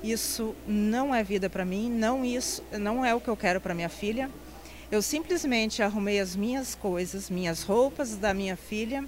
Isso 0.03 0.55
não 0.67 1.15
é 1.15 1.23
vida 1.23 1.51
para 1.51 1.65
mim, 1.65 1.91
não 1.91 2.25
isso, 2.25 2.63
não 2.73 3.05
é 3.05 3.15
o 3.15 3.21
que 3.21 3.29
eu 3.29 3.37
quero 3.37 3.61
para 3.61 3.75
minha 3.75 3.89
filha. 3.89 4.31
Eu 4.91 5.03
simplesmente 5.03 5.83
arrumei 5.83 6.19
as 6.19 6.35
minhas 6.35 6.75
coisas, 6.75 7.29
minhas 7.29 7.63
roupas 7.63 8.17
da 8.17 8.33
minha 8.33 8.57
filha 8.57 9.05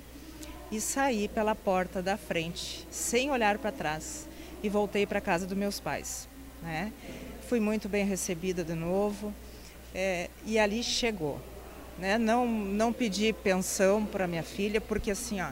e 0.70 0.80
saí 0.80 1.28
pela 1.28 1.54
porta 1.54 2.02
da 2.02 2.18
frente, 2.18 2.86
sem 2.90 3.30
olhar 3.30 3.56
para 3.56 3.72
trás, 3.72 4.28
e 4.62 4.68
voltei 4.68 5.06
para 5.06 5.20
casa 5.20 5.46
dos 5.46 5.56
meus 5.56 5.80
pais. 5.80 6.28
Né? 6.62 6.92
Fui 7.48 7.58
muito 7.58 7.88
bem 7.88 8.04
recebida 8.04 8.62
de 8.62 8.74
novo. 8.74 9.32
É, 9.94 10.28
e 10.44 10.58
ali 10.58 10.82
chegou. 10.82 11.40
Né? 11.98 12.18
Não, 12.18 12.46
não 12.46 12.92
pedi 12.92 13.32
pensão 13.32 14.04
para 14.04 14.26
minha 14.26 14.42
filha, 14.42 14.80
porque 14.80 15.10
assim, 15.10 15.40
ó, 15.40 15.50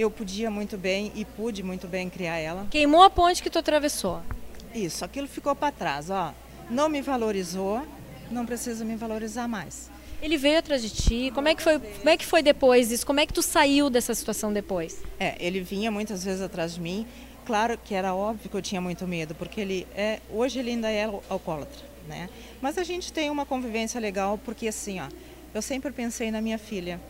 eu 0.00 0.10
podia 0.10 0.50
muito 0.50 0.78
bem 0.78 1.12
e 1.14 1.24
pude 1.24 1.62
muito 1.62 1.86
bem 1.86 2.08
criar 2.08 2.38
ela. 2.38 2.66
Queimou 2.70 3.02
a 3.02 3.10
ponte 3.10 3.42
que 3.42 3.50
tu 3.50 3.58
atravessou. 3.58 4.20
Isso, 4.74 5.04
aquilo 5.04 5.26
ficou 5.26 5.54
para 5.54 5.72
trás, 5.72 6.10
ó. 6.10 6.32
Não 6.70 6.88
me 6.88 7.02
valorizou, 7.02 7.82
não 8.30 8.46
precisa 8.46 8.84
me 8.84 8.96
valorizar 8.96 9.48
mais. 9.48 9.90
Ele 10.22 10.36
veio 10.36 10.58
atrás 10.58 10.82
de 10.82 10.90
ti. 10.90 11.32
Como 11.34 11.48
é 11.48 11.54
que 11.54 11.62
foi? 11.62 11.78
Como 11.78 12.08
é 12.08 12.16
que 12.16 12.26
foi 12.26 12.42
depois 12.42 12.88
disso? 12.88 13.06
Como 13.06 13.20
é 13.20 13.26
que 13.26 13.32
tu 13.32 13.42
saiu 13.42 13.90
dessa 13.90 14.14
situação 14.14 14.52
depois? 14.52 15.02
É, 15.18 15.34
ele 15.38 15.60
vinha 15.60 15.90
muitas 15.90 16.24
vezes 16.24 16.42
atrás 16.42 16.74
de 16.74 16.80
mim. 16.80 17.06
Claro 17.44 17.76
que 17.76 17.94
era 17.94 18.14
óbvio 18.14 18.48
que 18.48 18.56
eu 18.56 18.62
tinha 18.62 18.80
muito 18.80 19.06
medo, 19.06 19.34
porque 19.34 19.60
ele 19.60 19.86
é 19.94 20.20
hoje 20.30 20.58
ele 20.58 20.70
ainda 20.70 20.90
é 20.90 21.04
alcoólatra 21.28 21.90
né? 22.10 22.28
Mas 22.60 22.76
a 22.76 22.82
gente 22.82 23.12
tem 23.12 23.30
uma 23.30 23.46
convivência 23.46 24.00
legal 24.00 24.38
porque 24.44 24.68
assim, 24.68 25.00
ó, 25.00 25.08
eu 25.54 25.62
sempre 25.62 25.92
pensei 25.92 26.30
na 26.30 26.40
minha 26.40 26.58
filha, 26.58 27.00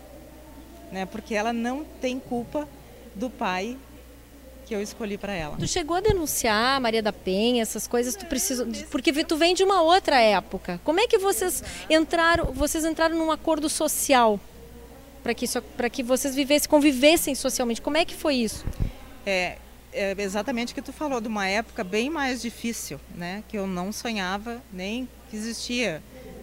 né? 0.92 1.06
Porque 1.06 1.35
ela 1.35 1.52
não 1.52 1.85
tem 2.00 2.18
culpa 2.18 2.68
do 3.21 3.31
pai 3.31 3.77
que 4.67 4.75
eu 4.75 4.81
escolhi 4.81 5.19
para 5.19 5.35
ela. 5.35 5.57
Tu 5.57 5.69
chegou 5.69 5.97
a 5.97 6.00
denunciar 6.00 6.81
Maria 6.81 7.03
da 7.03 7.12
Penha, 7.12 7.61
essas 7.61 7.87
coisas, 7.87 8.17
tu 8.17 8.25
precisa, 8.27 8.67
porque 8.91 9.12
tu 9.25 9.37
vem 9.37 9.55
de 9.55 9.62
uma 9.62 9.83
outra 9.83 10.21
época. 10.21 10.81
Como 10.85 11.00
é 11.00 11.07
que 11.07 11.19
vocês 11.19 11.62
entraram, 11.89 12.47
vocês 12.53 12.85
entraram 12.85 13.17
num 13.17 13.31
acordo 13.31 13.69
social 13.69 14.41
para 15.23 15.35
que 15.35 15.47
para 15.77 15.91
que 15.91 16.03
vocês 16.03 16.35
vivessem, 16.35 16.69
convivessem 16.69 17.35
socialmente? 17.35 17.83
Como 17.83 17.97
é 17.97 18.05
que 18.05 18.15
foi 18.15 18.37
isso? 18.37 18.65
É, 19.27 19.59
é 19.93 20.15
exatamente 20.19 20.73
o 20.73 20.75
que 20.75 20.83
tu 20.83 20.93
falou, 20.93 21.21
de 21.21 21.29
uma 21.29 21.47
época 21.47 21.85
bem 21.85 22.09
mais 22.09 22.41
difícil, 22.41 23.00
né? 23.15 23.43
Que 23.49 23.59
eu 23.59 23.67
não 23.67 23.93
sonhava 23.93 24.62
nem 24.73 25.09
que 25.29 25.37
existia 25.37 26.00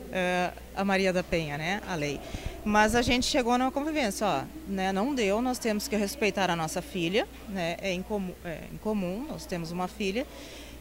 uh, 0.07 0.57
a 0.75 0.83
Maria 0.83 1.13
da 1.13 1.23
Penha, 1.23 1.57
né? 1.57 1.81
A 1.87 1.95
lei. 1.95 2.19
Mas 2.67 2.95
a 2.95 3.01
gente 3.01 3.25
chegou 3.25 3.57
numa 3.57 3.71
convivência, 3.71 4.27
ó, 4.27 4.43
né? 4.67 4.91
Não 4.91 5.15
deu, 5.15 5.41
nós 5.41 5.57
temos 5.57 5.87
que 5.87 5.95
respeitar 5.95 6.49
a 6.49 6.55
nossa 6.55 6.81
filha, 6.81 7.25
né? 7.47 7.77
É 7.81 7.93
incomum, 7.93 8.33
é 8.43 8.59
incomum 8.73 9.25
nós 9.29 9.45
temos 9.45 9.71
uma 9.71 9.87
filha 9.87 10.27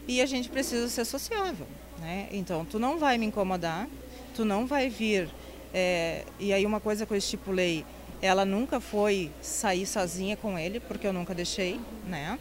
e 0.05 0.21
a 0.21 0.25
gente 0.25 0.49
precisa 0.49 0.89
ser 0.89 1.05
sociável, 1.05 1.65
né? 2.01 2.27
Então, 2.33 2.65
tu 2.65 2.77
não 2.77 2.99
vai 2.99 3.17
me 3.17 3.25
incomodar, 3.25 3.87
tu 4.35 4.43
não 4.43 4.67
vai 4.67 4.89
vir... 4.89 5.29
É, 5.73 6.25
e 6.37 6.51
aí 6.51 6.65
uma 6.65 6.81
coisa 6.81 7.05
que 7.05 7.13
eu 7.13 7.17
estipulei, 7.17 7.85
ela 8.21 8.43
nunca 8.43 8.81
foi 8.81 9.31
sair 9.41 9.85
sozinha 9.85 10.35
com 10.35 10.59
ele, 10.59 10.81
porque 10.81 11.07
eu 11.07 11.13
nunca 11.13 11.33
deixei, 11.33 11.79
né? 12.05 12.37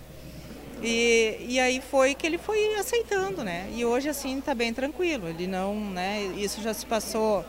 E, 0.82 1.36
e 1.48 1.60
aí 1.60 1.80
foi 1.80 2.16
que 2.16 2.26
ele 2.26 2.38
foi 2.38 2.74
aceitando, 2.74 3.44
né? 3.44 3.70
E 3.74 3.84
hoje 3.84 4.08
assim 4.08 4.40
está 4.40 4.54
bem 4.54 4.74
tranquilo. 4.74 5.28
Ele 5.28 5.46
não, 5.46 5.74
né? 5.74 6.32
Isso 6.36 6.60
já 6.62 6.74
se 6.74 6.84
passou, 6.84 7.44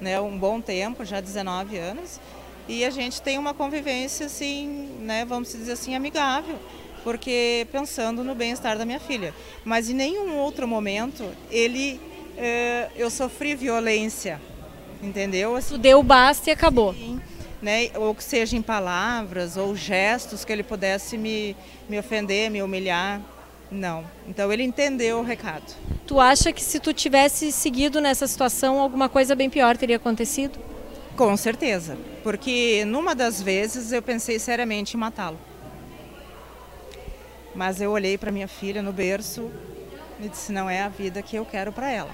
né? 0.00 0.20
Um 0.20 0.38
bom 0.38 0.60
tempo, 0.60 1.04
já 1.04 1.20
19 1.20 1.76
anos. 1.76 2.20
E 2.68 2.84
a 2.84 2.90
gente 2.90 3.20
tem 3.20 3.38
uma 3.38 3.52
convivência 3.52 4.26
assim, 4.26 4.88
né? 5.00 5.24
Vamos 5.24 5.50
dizer 5.52 5.72
assim, 5.72 5.94
amigável, 5.94 6.56
porque 7.02 7.66
pensando 7.72 8.22
no 8.22 8.34
bem-estar 8.34 8.78
da 8.78 8.84
minha 8.84 9.00
filha. 9.00 9.34
Mas 9.64 9.90
em 9.90 9.94
nenhum 9.94 10.36
outro 10.36 10.68
momento 10.68 11.24
ele, 11.50 12.00
eh, 12.36 12.88
eu 12.96 13.10
sofri 13.10 13.54
violência, 13.54 14.40
entendeu? 15.02 15.56
Assim, 15.56 15.78
deu 15.78 16.02
basta 16.02 16.50
e 16.50 16.52
acabou. 16.52 16.94
Sim 16.94 17.20
né, 17.60 17.90
ou 17.94 18.14
que 18.14 18.24
seja 18.24 18.56
em 18.56 18.62
palavras 18.62 19.56
ou 19.56 19.76
gestos 19.76 20.44
que 20.44 20.52
ele 20.52 20.62
pudesse 20.62 21.18
me, 21.18 21.56
me 21.88 21.98
ofender, 21.98 22.50
me 22.50 22.62
humilhar. 22.62 23.20
Não. 23.70 24.04
Então 24.26 24.52
ele 24.52 24.62
entendeu 24.62 25.20
o 25.20 25.22
recado. 25.22 25.74
Tu 26.06 26.18
acha 26.18 26.52
que 26.52 26.62
se 26.62 26.80
tu 26.80 26.92
tivesse 26.92 27.52
seguido 27.52 28.00
nessa 28.00 28.26
situação, 28.26 28.80
alguma 28.80 29.08
coisa 29.08 29.34
bem 29.34 29.48
pior 29.48 29.76
teria 29.76 29.96
acontecido? 29.96 30.58
Com 31.16 31.36
certeza. 31.36 31.96
Porque 32.22 32.84
numa 32.84 33.14
das 33.14 33.40
vezes 33.40 33.92
eu 33.92 34.02
pensei 34.02 34.38
seriamente 34.38 34.96
em 34.96 35.00
matá-lo. 35.00 35.38
Mas 37.54 37.80
eu 37.80 37.90
olhei 37.90 38.18
para 38.18 38.32
minha 38.32 38.48
filha 38.48 38.82
no 38.82 38.92
berço 38.92 39.50
e 40.20 40.28
disse: 40.28 40.52
não 40.52 40.68
é 40.68 40.82
a 40.82 40.88
vida 40.88 41.22
que 41.22 41.36
eu 41.36 41.44
quero 41.44 41.72
para 41.72 41.90
ela. 41.90 42.10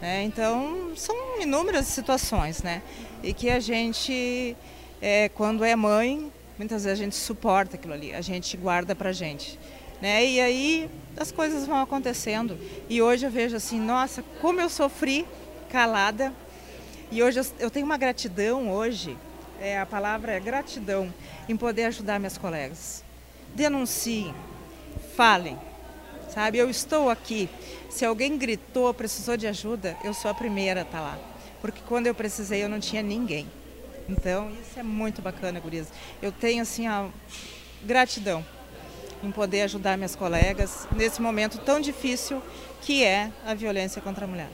É, 0.00 0.22
então 0.22 0.92
são 0.96 1.40
inúmeras 1.40 1.86
situações, 1.86 2.62
né? 2.62 2.82
E 3.22 3.32
que 3.32 3.48
a 3.48 3.58
gente 3.58 4.56
é, 5.00 5.28
quando 5.28 5.64
é 5.64 5.74
mãe, 5.74 6.30
muitas 6.58 6.84
vezes 6.84 7.00
a 7.00 7.02
gente 7.02 7.16
suporta 7.16 7.76
aquilo 7.76 7.94
ali, 7.94 8.14
a 8.14 8.20
gente 8.20 8.56
guarda 8.56 8.94
pra 8.94 9.12
gente. 9.12 9.58
Né? 10.04 10.26
E 10.26 10.38
aí 10.38 10.90
as 11.16 11.32
coisas 11.32 11.66
vão 11.66 11.80
acontecendo. 11.80 12.58
E 12.90 13.00
hoje 13.00 13.24
eu 13.24 13.30
vejo 13.30 13.56
assim, 13.56 13.80
nossa, 13.80 14.22
como 14.38 14.60
eu 14.60 14.68
sofri 14.68 15.26
calada. 15.70 16.30
E 17.10 17.22
hoje 17.22 17.40
eu, 17.40 17.46
eu 17.58 17.70
tenho 17.70 17.86
uma 17.86 17.96
gratidão 17.96 18.70
hoje, 18.70 19.16
é, 19.58 19.80
a 19.80 19.86
palavra 19.86 20.32
é 20.32 20.40
gratidão, 20.40 21.10
em 21.48 21.56
poder 21.56 21.86
ajudar 21.86 22.18
minhas 22.18 22.36
colegas. 22.36 23.02
Denunciem, 23.54 24.34
falem, 25.16 25.58
sabe? 26.28 26.58
Eu 26.58 26.68
estou 26.68 27.08
aqui. 27.08 27.48
Se 27.88 28.04
alguém 28.04 28.36
gritou, 28.36 28.92
precisou 28.92 29.38
de 29.38 29.46
ajuda, 29.46 29.96
eu 30.04 30.12
sou 30.12 30.30
a 30.30 30.34
primeira 30.34 30.80
a 30.80 30.82
estar 30.82 30.98
tá 30.98 31.02
lá. 31.02 31.18
Porque 31.62 31.80
quando 31.88 32.08
eu 32.08 32.14
precisei, 32.14 32.62
eu 32.62 32.68
não 32.68 32.78
tinha 32.78 33.02
ninguém. 33.02 33.50
Então, 34.06 34.50
isso 34.50 34.78
é 34.78 34.82
muito 34.82 35.22
bacana, 35.22 35.58
gurias. 35.60 35.88
Eu 36.20 36.30
tenho, 36.30 36.60
assim, 36.60 36.86
a 36.86 37.08
gratidão 37.82 38.44
em 39.24 39.30
poder 39.30 39.62
ajudar 39.62 39.96
minhas 39.96 40.14
colegas 40.14 40.86
nesse 40.92 41.20
momento 41.20 41.58
tão 41.58 41.80
difícil 41.80 42.42
que 42.82 43.02
é 43.02 43.30
a 43.46 43.54
violência 43.54 44.00
contra 44.02 44.24
a 44.24 44.28
mulher. 44.28 44.48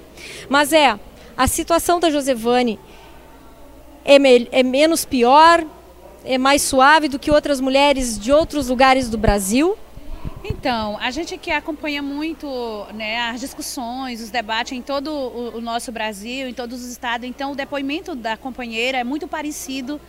Mas 0.47 0.71
é, 0.71 0.99
a 1.35 1.47
situação 1.47 1.99
da 1.99 2.11
Josevane 2.11 2.79
é, 4.05 4.19
me, 4.19 4.47
é 4.51 4.61
menos 4.61 5.03
pior, 5.03 5.65
é 6.27 6.37
mais 6.37 6.61
suave 6.61 7.07
do 7.07 7.17
que 7.17 7.31
outras 7.31 7.61
mulheres 7.61 8.19
de 8.19 8.31
outros 8.31 8.67
lugares 8.67 9.09
do 9.09 9.17
Brasil? 9.17 9.77
Então, 10.43 10.97
a 10.99 11.09
gente 11.09 11.37
que 11.37 11.49
acompanha 11.49 12.01
muito 12.01 12.47
né, 12.93 13.29
as 13.29 13.39
discussões, 13.39 14.21
os 14.21 14.29
debates 14.29 14.73
em 14.73 14.81
todo 14.81 15.07
o, 15.09 15.57
o 15.57 15.61
nosso 15.61 15.91
Brasil, 15.91 16.47
em 16.47 16.53
todos 16.53 16.81
os 16.81 16.91
estados, 16.91 17.27
então 17.27 17.53
o 17.53 17.55
depoimento 17.55 18.13
da 18.13 18.35
companheira 18.35 18.97
é 18.97 19.03
muito 19.03 19.27
parecido 19.27 19.99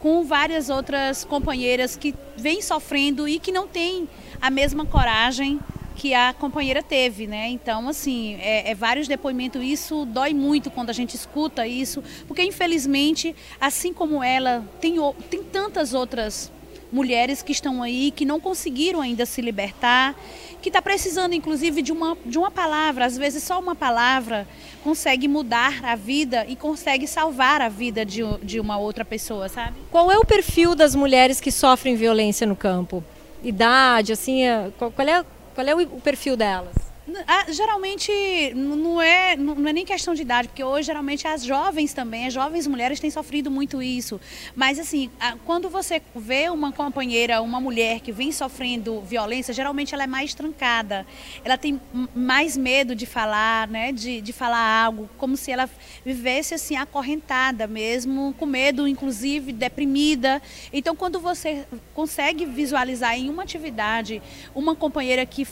com 0.00 0.24
várias 0.24 0.70
outras 0.70 1.24
companheiras 1.24 1.94
que 1.96 2.14
vêm 2.36 2.62
sofrendo 2.62 3.28
e 3.28 3.38
que 3.38 3.52
não 3.52 3.66
têm 3.66 4.08
a 4.40 4.50
mesma 4.50 4.84
coragem 4.84 5.60
que 5.96 6.14
a 6.14 6.32
companheira 6.32 6.82
teve, 6.82 7.26
né? 7.26 7.48
Então, 7.48 7.88
assim, 7.88 8.36
é, 8.40 8.70
é, 8.70 8.74
vários 8.74 9.08
depoimentos. 9.08 9.62
Isso 9.64 10.04
dói 10.04 10.34
muito 10.34 10.70
quando 10.70 10.90
a 10.90 10.92
gente 10.92 11.16
escuta 11.16 11.66
isso, 11.66 12.04
porque 12.28 12.42
infelizmente, 12.42 13.34
assim 13.60 13.92
como 13.92 14.22
ela, 14.22 14.64
tem, 14.80 14.96
tem 15.30 15.42
tantas 15.42 15.94
outras 15.94 16.52
mulheres 16.92 17.42
que 17.42 17.50
estão 17.50 17.82
aí, 17.82 18.12
que 18.14 18.24
não 18.24 18.38
conseguiram 18.38 19.00
ainda 19.00 19.26
se 19.26 19.40
libertar, 19.40 20.14
que 20.62 20.68
está 20.68 20.80
precisando 20.80 21.34
inclusive 21.34 21.82
de 21.82 21.92
uma, 21.92 22.16
de 22.24 22.38
uma 22.38 22.50
palavra, 22.50 23.04
às 23.04 23.16
vezes 23.16 23.42
só 23.42 23.58
uma 23.58 23.74
palavra 23.74 24.46
consegue 24.84 25.26
mudar 25.26 25.84
a 25.84 25.96
vida 25.96 26.46
e 26.48 26.54
consegue 26.54 27.06
salvar 27.06 27.60
a 27.60 27.68
vida 27.68 28.04
de, 28.04 28.22
de 28.42 28.60
uma 28.60 28.78
outra 28.78 29.04
pessoa, 29.04 29.48
sabe? 29.48 29.76
Qual 29.90 30.10
é 30.12 30.16
o 30.16 30.24
perfil 30.24 30.74
das 30.74 30.94
mulheres 30.94 31.40
que 31.40 31.50
sofrem 31.50 31.96
violência 31.96 32.46
no 32.46 32.54
campo? 32.54 33.02
Idade, 33.42 34.12
assim, 34.12 34.44
é, 34.44 34.70
qual, 34.78 34.90
qual 34.90 35.08
é, 35.08 35.24
qual 35.56 35.66
é 35.66 35.74
o 35.74 35.86
perfil 36.02 36.36
delas? 36.36 36.85
Ah, 37.26 37.46
geralmente 37.52 38.10
não 38.54 39.00
é, 39.00 39.36
não 39.36 39.68
é 39.68 39.72
nem 39.72 39.84
questão 39.84 40.12
de 40.12 40.22
idade, 40.22 40.48
porque 40.48 40.64
hoje 40.64 40.86
geralmente 40.86 41.26
as 41.26 41.44
jovens 41.44 41.94
também, 41.94 42.26
as 42.26 42.34
jovens 42.34 42.66
mulheres 42.66 42.98
têm 42.98 43.10
sofrido 43.10 43.48
muito 43.48 43.80
isso. 43.80 44.20
Mas 44.56 44.76
assim, 44.78 45.08
quando 45.44 45.68
você 45.68 46.02
vê 46.16 46.48
uma 46.48 46.72
companheira, 46.72 47.40
uma 47.40 47.60
mulher 47.60 48.00
que 48.00 48.10
vem 48.10 48.32
sofrendo 48.32 49.00
violência, 49.02 49.54
geralmente 49.54 49.94
ela 49.94 50.02
é 50.02 50.06
mais 50.06 50.34
trancada. 50.34 51.06
Ela 51.44 51.56
tem 51.56 51.80
mais 52.12 52.56
medo 52.56 52.94
de 52.94 53.06
falar, 53.06 53.68
né? 53.68 53.92
De, 53.92 54.20
de 54.20 54.32
falar 54.32 54.84
algo, 54.86 55.08
como 55.16 55.36
se 55.36 55.52
ela 55.52 55.70
vivesse 56.04 56.54
assim 56.54 56.76
acorrentada 56.76 57.68
mesmo, 57.68 58.34
com 58.36 58.46
medo, 58.46 58.88
inclusive 58.88 59.52
deprimida. 59.52 60.42
Então, 60.72 60.96
quando 60.96 61.20
você 61.20 61.66
consegue 61.94 62.44
visualizar 62.44 63.16
em 63.16 63.30
uma 63.30 63.44
atividade 63.44 64.20
uma 64.54 64.74
companheira 64.74 65.24
que 65.24 65.46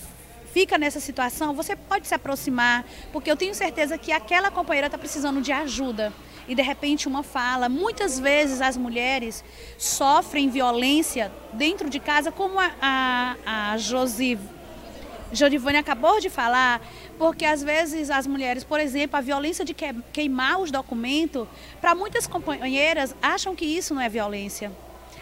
fica 0.55 0.79
nessa 0.79 1.01
situação, 1.01 1.53
você 1.53 1.75
pode 1.75 2.07
se 2.07 2.15
aproximar, 2.15 2.85
porque 3.13 3.29
eu 3.29 3.37
tenho 3.37 3.53
certeza 3.57 3.99
que 3.99 4.13
aquela 4.13 4.53
companheira 4.53 4.87
está 4.87 4.97
precisando 4.97 5.43
de 5.43 5.51
ajuda. 5.51 6.13
E 6.47 6.55
de 6.55 6.63
repente 6.63 7.09
uma 7.09 7.25
fala. 7.25 7.69
Muitas 7.69 8.21
vezes 8.21 8.61
as 8.61 8.77
mulheres 8.77 9.43
sofrem 9.77 10.49
violência 10.49 11.33
dentro 11.53 11.91
de 11.91 11.99
casa, 11.99 12.31
como 12.31 12.61
a, 12.61 12.71
a, 12.81 13.73
a 13.73 13.79
Josi, 13.79 14.39
Jodivane 15.33 15.79
acabou 15.79 16.21
de 16.21 16.31
falar, 16.31 16.81
porque 17.19 17.45
às 17.45 17.61
vezes 17.61 18.09
as 18.09 18.25
mulheres, 18.25 18.63
por 18.63 18.79
exemplo, 18.79 19.17
a 19.17 19.21
violência 19.21 19.65
de 19.65 19.75
queimar 20.13 20.61
os 20.61 20.71
documentos, 20.71 21.49
para 21.81 21.97
muitas 21.97 22.29
companheiras 22.29 23.13
acham 23.21 23.57
que 23.57 23.65
isso 23.65 23.93
não 23.93 24.03
é 24.03 24.09
violência. 24.09 24.71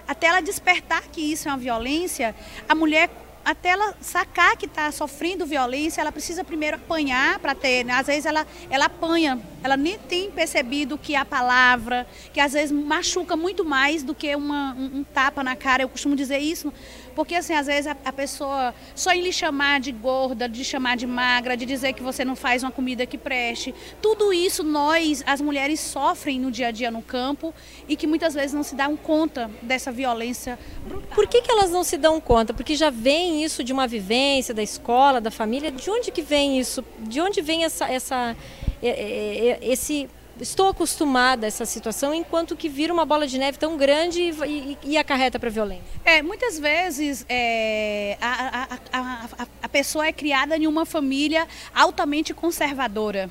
Até 0.06 0.26
ela 0.26 0.42
despertar 0.42 1.04
que 1.04 1.22
isso 1.22 1.48
é 1.48 1.52
uma 1.52 1.56
violência, 1.56 2.34
a 2.68 2.74
mulher 2.74 3.08
até 3.44 3.70
ela 3.70 3.94
sacar 4.00 4.56
que 4.56 4.66
está 4.66 4.90
sofrendo 4.92 5.44
violência, 5.44 6.00
ela 6.00 6.12
precisa 6.12 6.44
primeiro 6.44 6.76
apanhar 6.76 7.38
para 7.38 7.54
ter. 7.54 7.84
Né? 7.84 7.92
Às 7.92 8.06
vezes 8.06 8.26
ela, 8.26 8.46
ela 8.70 8.86
apanha, 8.86 9.40
ela 9.62 9.76
nem 9.76 9.98
tem 9.98 10.30
percebido 10.30 10.96
que 10.96 11.14
a 11.14 11.24
palavra, 11.24 12.06
que 12.32 12.40
às 12.40 12.52
vezes 12.52 12.72
machuca 12.72 13.36
muito 13.36 13.64
mais 13.64 14.02
do 14.02 14.14
que 14.14 14.34
uma, 14.34 14.74
um, 14.74 14.98
um 14.98 15.04
tapa 15.04 15.42
na 15.42 15.56
cara. 15.56 15.82
Eu 15.82 15.88
costumo 15.88 16.14
dizer 16.14 16.38
isso 16.38 16.72
porque, 17.14 17.34
assim, 17.34 17.54
às 17.54 17.66
vezes 17.66 17.86
a, 17.86 17.96
a, 18.04 18.12
pessoa, 18.12 18.74
só 18.94 19.12
em 19.12 19.22
lhe 19.22 19.32
chamar 19.32 19.80
de 19.80 19.92
gorda, 19.92 20.48
de 20.48 20.64
chamar 20.64 20.96
de 20.96 21.06
magra, 21.06 21.56
de 21.56 21.64
dizer 21.64 21.92
que 21.92 22.02
você 22.02 22.24
não 22.24 22.34
faz 22.34 22.62
uma 22.62 22.72
comida 22.72 23.06
que 23.06 23.18
preste, 23.18 23.74
tudo 24.00 24.32
isso 24.32 24.62
nós, 24.62 25.22
as 25.26 25.40
mulheres, 25.40 25.80
sofrem 25.80 26.40
no 26.40 26.50
dia 26.50 26.68
a 26.68 26.70
dia 26.70 26.90
no 26.90 27.02
campo 27.02 27.54
e 27.88 27.96
que 27.96 28.06
muitas 28.06 28.34
vezes 28.34 28.52
não 28.52 28.62
se 28.62 28.74
dão 28.74 28.96
conta 28.96 29.50
dessa 29.62 29.92
violência 29.92 30.58
brutal. 30.86 31.14
Por 31.14 31.26
que, 31.26 31.42
que 31.42 31.50
elas 31.50 31.70
não 31.70 31.84
se 31.84 31.96
dão 31.96 32.20
conta? 32.20 32.54
Porque 32.54 32.74
já 32.74 32.90
vem 32.90 33.44
isso 33.44 33.62
de 33.62 33.72
uma 33.72 33.86
vivência 33.86 34.54
da 34.54 34.62
escola, 34.62 35.20
da 35.20 35.30
família. 35.30 35.70
De 35.70 35.90
onde 35.90 36.10
que 36.10 36.22
vem 36.22 36.58
isso? 36.58 36.84
De 36.98 37.20
onde 37.20 37.40
vem 37.40 37.64
essa, 37.64 37.88
essa 37.88 38.36
esse 38.82 40.08
estou 40.40 40.68
acostumada 40.68 41.46
a 41.46 41.48
essa 41.48 41.64
situação, 41.64 42.14
enquanto 42.14 42.56
que 42.56 42.68
vira 42.68 42.92
uma 42.92 43.04
bola 43.04 43.26
de 43.26 43.38
neve 43.38 43.58
tão 43.58 43.76
grande 43.76 44.22
e, 44.22 44.30
e, 44.46 44.78
e 44.84 44.96
acarreta 44.96 45.38
para 45.38 45.48
a 45.48 45.52
violência. 45.52 45.84
É, 46.04 46.22
muitas 46.22 46.58
vezes 46.58 47.24
é, 47.28 48.16
a, 48.20 48.78
a, 48.92 49.00
a, 49.00 49.46
a 49.62 49.68
pessoa 49.68 50.06
é 50.06 50.12
criada 50.12 50.56
em 50.56 50.66
uma 50.66 50.84
família 50.84 51.46
altamente 51.74 52.32
conservadora 52.34 53.30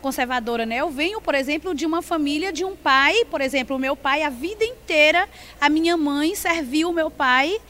conservadora, 0.00 0.64
né? 0.64 0.76
Eu 0.76 0.88
venho, 0.88 1.20
por 1.20 1.34
exemplo, 1.34 1.74
de 1.74 1.84
uma 1.84 2.00
família 2.00 2.50
de 2.50 2.64
um 2.64 2.74
pai, 2.74 3.24
por 3.30 3.42
exemplo, 3.42 3.76
o 3.76 3.78
meu 3.78 3.94
pai 3.94 4.22
a 4.22 4.30
vida 4.30 4.64
inteira, 4.64 5.28
a 5.60 5.68
minha 5.68 5.94
mãe 5.94 6.34
serviu 6.34 6.88
o 6.88 6.92
meu 6.92 7.10
pai 7.10 7.60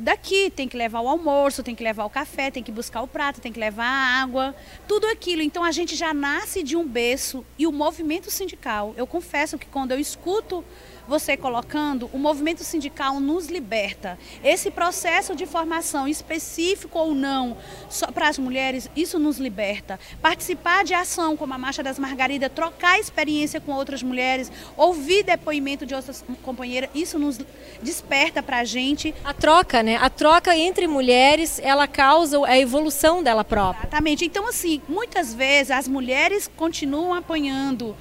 daqui, 0.00 0.50
tem 0.50 0.66
que 0.66 0.76
levar 0.76 1.00
o 1.00 1.08
almoço, 1.08 1.62
tem 1.62 1.74
que 1.74 1.84
levar 1.84 2.04
o 2.04 2.10
café, 2.10 2.50
tem 2.50 2.62
que 2.62 2.72
buscar 2.72 3.02
o 3.02 3.06
prato, 3.06 3.40
tem 3.40 3.52
que 3.52 3.60
levar 3.60 3.84
a 3.84 4.22
água, 4.22 4.54
tudo 4.88 5.06
aquilo. 5.06 5.42
Então 5.42 5.62
a 5.62 5.70
gente 5.70 5.94
já 5.94 6.12
nasce 6.12 6.62
de 6.62 6.76
um 6.76 6.86
berço 6.86 7.44
e 7.58 7.66
o 7.66 7.72
movimento 7.72 8.30
sindical, 8.30 8.94
eu 8.96 9.06
confesso 9.06 9.58
que 9.58 9.66
quando 9.66 9.92
eu 9.92 9.98
escuto 9.98 10.64
você 11.06 11.36
colocando, 11.36 12.08
o 12.12 12.18
movimento 12.18 12.64
sindical 12.64 13.20
nos 13.20 13.48
liberta. 13.48 14.18
Esse 14.42 14.70
processo 14.70 15.34
de 15.34 15.46
formação 15.46 16.06
específico 16.06 16.98
ou 16.98 17.14
não 17.14 17.56
para 18.14 18.28
as 18.28 18.38
mulheres, 18.38 18.90
isso 18.94 19.18
nos 19.18 19.38
liberta. 19.38 19.98
Participar 20.22 20.84
de 20.84 20.94
ação 20.94 21.36
como 21.36 21.54
a 21.54 21.58
Marcha 21.58 21.82
das 21.82 21.98
Margaridas, 21.98 22.50
trocar 22.54 22.98
experiência 22.98 23.60
com 23.60 23.72
outras 23.72 24.02
mulheres, 24.02 24.50
ouvir 24.76 25.22
depoimento 25.22 25.84
de 25.84 25.94
outras 25.94 26.24
companheiras, 26.42 26.90
isso 26.94 27.18
nos 27.18 27.38
desperta 27.82 28.42
para 28.42 28.58
a 28.58 28.64
gente. 28.64 29.14
A 29.24 29.34
troca, 29.34 29.82
né? 29.82 29.96
A 29.96 30.10
troca 30.10 30.56
entre 30.56 30.86
mulheres, 30.86 31.60
ela 31.62 31.86
causa 31.86 32.44
a 32.46 32.58
evolução 32.58 33.22
dela 33.22 33.44
própria. 33.44 33.82
Exatamente. 33.82 34.24
Então, 34.24 34.48
assim, 34.48 34.80
muitas 34.88 35.34
vezes 35.34 35.70
as 35.70 35.88
mulheres 35.88 36.50
continuam 36.56 37.14
apanhando 37.14 37.96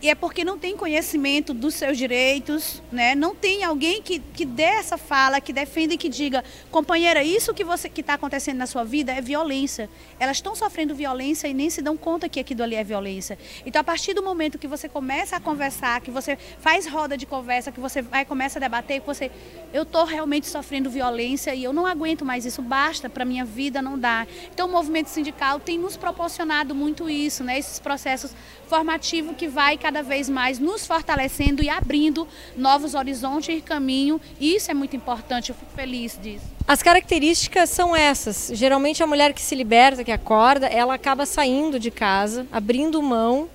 e 0.00 0.08
é 0.08 0.14
porque 0.14 0.44
não 0.44 0.56
tem 0.56 0.76
conhecimento 0.76 1.52
dos 1.52 1.74
seus 1.74 1.98
direitos, 1.98 2.80
né? 2.92 3.16
não 3.16 3.34
tem 3.34 3.64
alguém 3.64 4.00
que, 4.00 4.20
que 4.20 4.44
dê 4.44 4.62
essa 4.62 4.96
fala, 4.96 5.40
que 5.40 5.52
defenda 5.52 5.94
e 5.94 5.98
que 5.98 6.08
diga, 6.08 6.44
companheira, 6.70 7.22
isso 7.22 7.52
que 7.52 7.64
você 7.64 7.88
que 7.88 8.00
está 8.00 8.14
acontecendo 8.14 8.58
na 8.58 8.66
sua 8.66 8.84
vida 8.84 9.12
é 9.12 9.20
violência. 9.20 9.90
Elas 10.20 10.36
estão 10.36 10.54
sofrendo 10.54 10.94
violência 10.94 11.48
e 11.48 11.54
nem 11.54 11.68
se 11.68 11.82
dão 11.82 11.96
conta 11.96 12.28
que 12.28 12.38
aquilo 12.38 12.62
ali 12.62 12.76
é 12.76 12.84
violência. 12.84 13.36
Então, 13.66 13.80
a 13.80 13.84
partir 13.84 14.14
do 14.14 14.22
momento 14.22 14.56
que 14.56 14.68
você 14.68 14.88
começa 14.88 15.34
a 15.34 15.40
conversar, 15.40 16.00
que 16.00 16.12
você 16.12 16.38
faz 16.60 16.86
roda 16.86 17.16
de 17.16 17.26
conversa, 17.26 17.72
que 17.72 17.80
você 17.80 18.00
vai 18.00 18.24
começa 18.24 18.58
a 18.58 18.60
debater, 18.60 19.00
que 19.00 19.06
você, 19.06 19.32
eu 19.72 19.82
estou 19.82 20.04
realmente 20.04 20.46
sofrendo 20.46 20.88
violência 20.88 21.54
e 21.54 21.64
eu 21.64 21.72
não 21.72 21.86
aguento 21.86 22.24
mais 22.24 22.44
isso, 22.46 22.62
basta 22.62 23.10
para 23.10 23.24
minha 23.24 23.44
vida, 23.44 23.82
não 23.82 23.98
dá. 23.98 24.28
Então, 24.52 24.68
o 24.68 24.70
movimento 24.70 25.08
sindical 25.08 25.58
tem 25.58 25.76
nos 25.76 25.96
proporcionado 25.96 26.72
muito 26.72 27.10
isso, 27.10 27.42
né? 27.42 27.58
Esses 27.58 27.80
processos 27.80 28.32
formativos 28.68 29.36
que 29.36 29.48
vai 29.48 29.76
cada 29.76 30.02
vez 30.02 30.28
mais 30.28 30.58
nos 30.58 30.86
fortalecendo 30.86 31.62
e 31.62 31.68
abrindo 31.68 32.28
novos 32.56 32.94
horizontes 32.94 33.56
e 33.56 33.60
caminho. 33.60 34.20
E 34.38 34.54
isso 34.54 34.70
é 34.70 34.74
muito 34.74 34.94
importante, 34.94 35.50
eu 35.50 35.56
fico 35.56 35.72
feliz 35.74 36.18
disso. 36.22 36.44
As 36.66 36.82
características 36.82 37.70
são 37.70 37.96
essas. 37.96 38.50
Geralmente 38.54 39.02
a 39.02 39.06
mulher 39.06 39.32
que 39.32 39.40
se 39.40 39.54
liberta, 39.54 40.04
que 40.04 40.12
acorda, 40.12 40.66
ela 40.66 40.94
acaba 40.94 41.24
saindo 41.24 41.80
de 41.80 41.90
casa, 41.90 42.46
abrindo 42.52 43.02
mão 43.02 43.48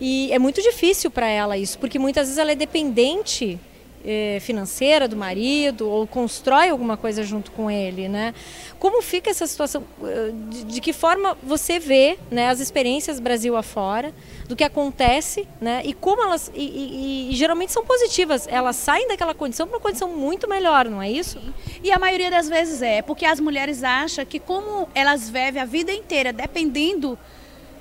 e 0.00 0.32
é 0.32 0.38
muito 0.38 0.60
difícil 0.60 1.10
para 1.10 1.28
ela 1.28 1.56
isso, 1.56 1.78
porque 1.78 1.98
muitas 1.98 2.26
vezes 2.26 2.38
ela 2.38 2.52
é 2.52 2.56
dependente 2.56 3.58
eh, 4.04 4.38
financeira 4.40 5.08
do 5.08 5.16
marido 5.16 5.88
ou 5.88 6.06
constrói 6.06 6.68
alguma 6.68 6.96
coisa 6.96 7.22
junto 7.24 7.50
com 7.50 7.70
ele, 7.70 8.08
né? 8.08 8.34
Como 8.78 9.00
fica 9.00 9.30
essa 9.30 9.46
situação? 9.46 9.84
Eh, 10.02 10.32
de, 10.50 10.64
de 10.64 10.80
que 10.80 10.92
forma 10.92 11.36
você 11.42 11.78
vê 11.78 12.18
né, 12.30 12.48
as 12.48 12.60
experiências 12.60 13.18
Brasil 13.18 13.56
afora, 13.56 14.12
do 14.48 14.54
que 14.54 14.62
acontece, 14.62 15.48
né? 15.60 15.82
E 15.84 15.94
como 15.94 16.22
elas 16.22 16.52
e, 16.54 16.62
e, 16.62 17.32
e 17.32 17.34
geralmente 17.34 17.72
são 17.72 17.84
positivas. 17.84 18.46
Elas 18.46 18.76
saem 18.76 19.08
daquela 19.08 19.34
condição 19.34 19.66
para 19.66 19.76
uma 19.76 19.82
condição 19.82 20.08
muito 20.08 20.48
melhor, 20.48 20.88
não 20.88 21.00
é 21.00 21.10
isso? 21.10 21.40
E 21.82 21.90
a 21.90 21.98
maioria 21.98 22.30
das 22.30 22.48
vezes 22.48 22.82
é, 22.82 23.00
porque 23.00 23.24
as 23.24 23.40
mulheres 23.40 23.82
acham 23.82 24.24
que 24.24 24.38
como 24.38 24.88
elas 24.94 25.30
vivem 25.30 25.62
a 25.62 25.64
vida 25.64 25.92
inteira 25.92 26.32
dependendo 26.32 27.18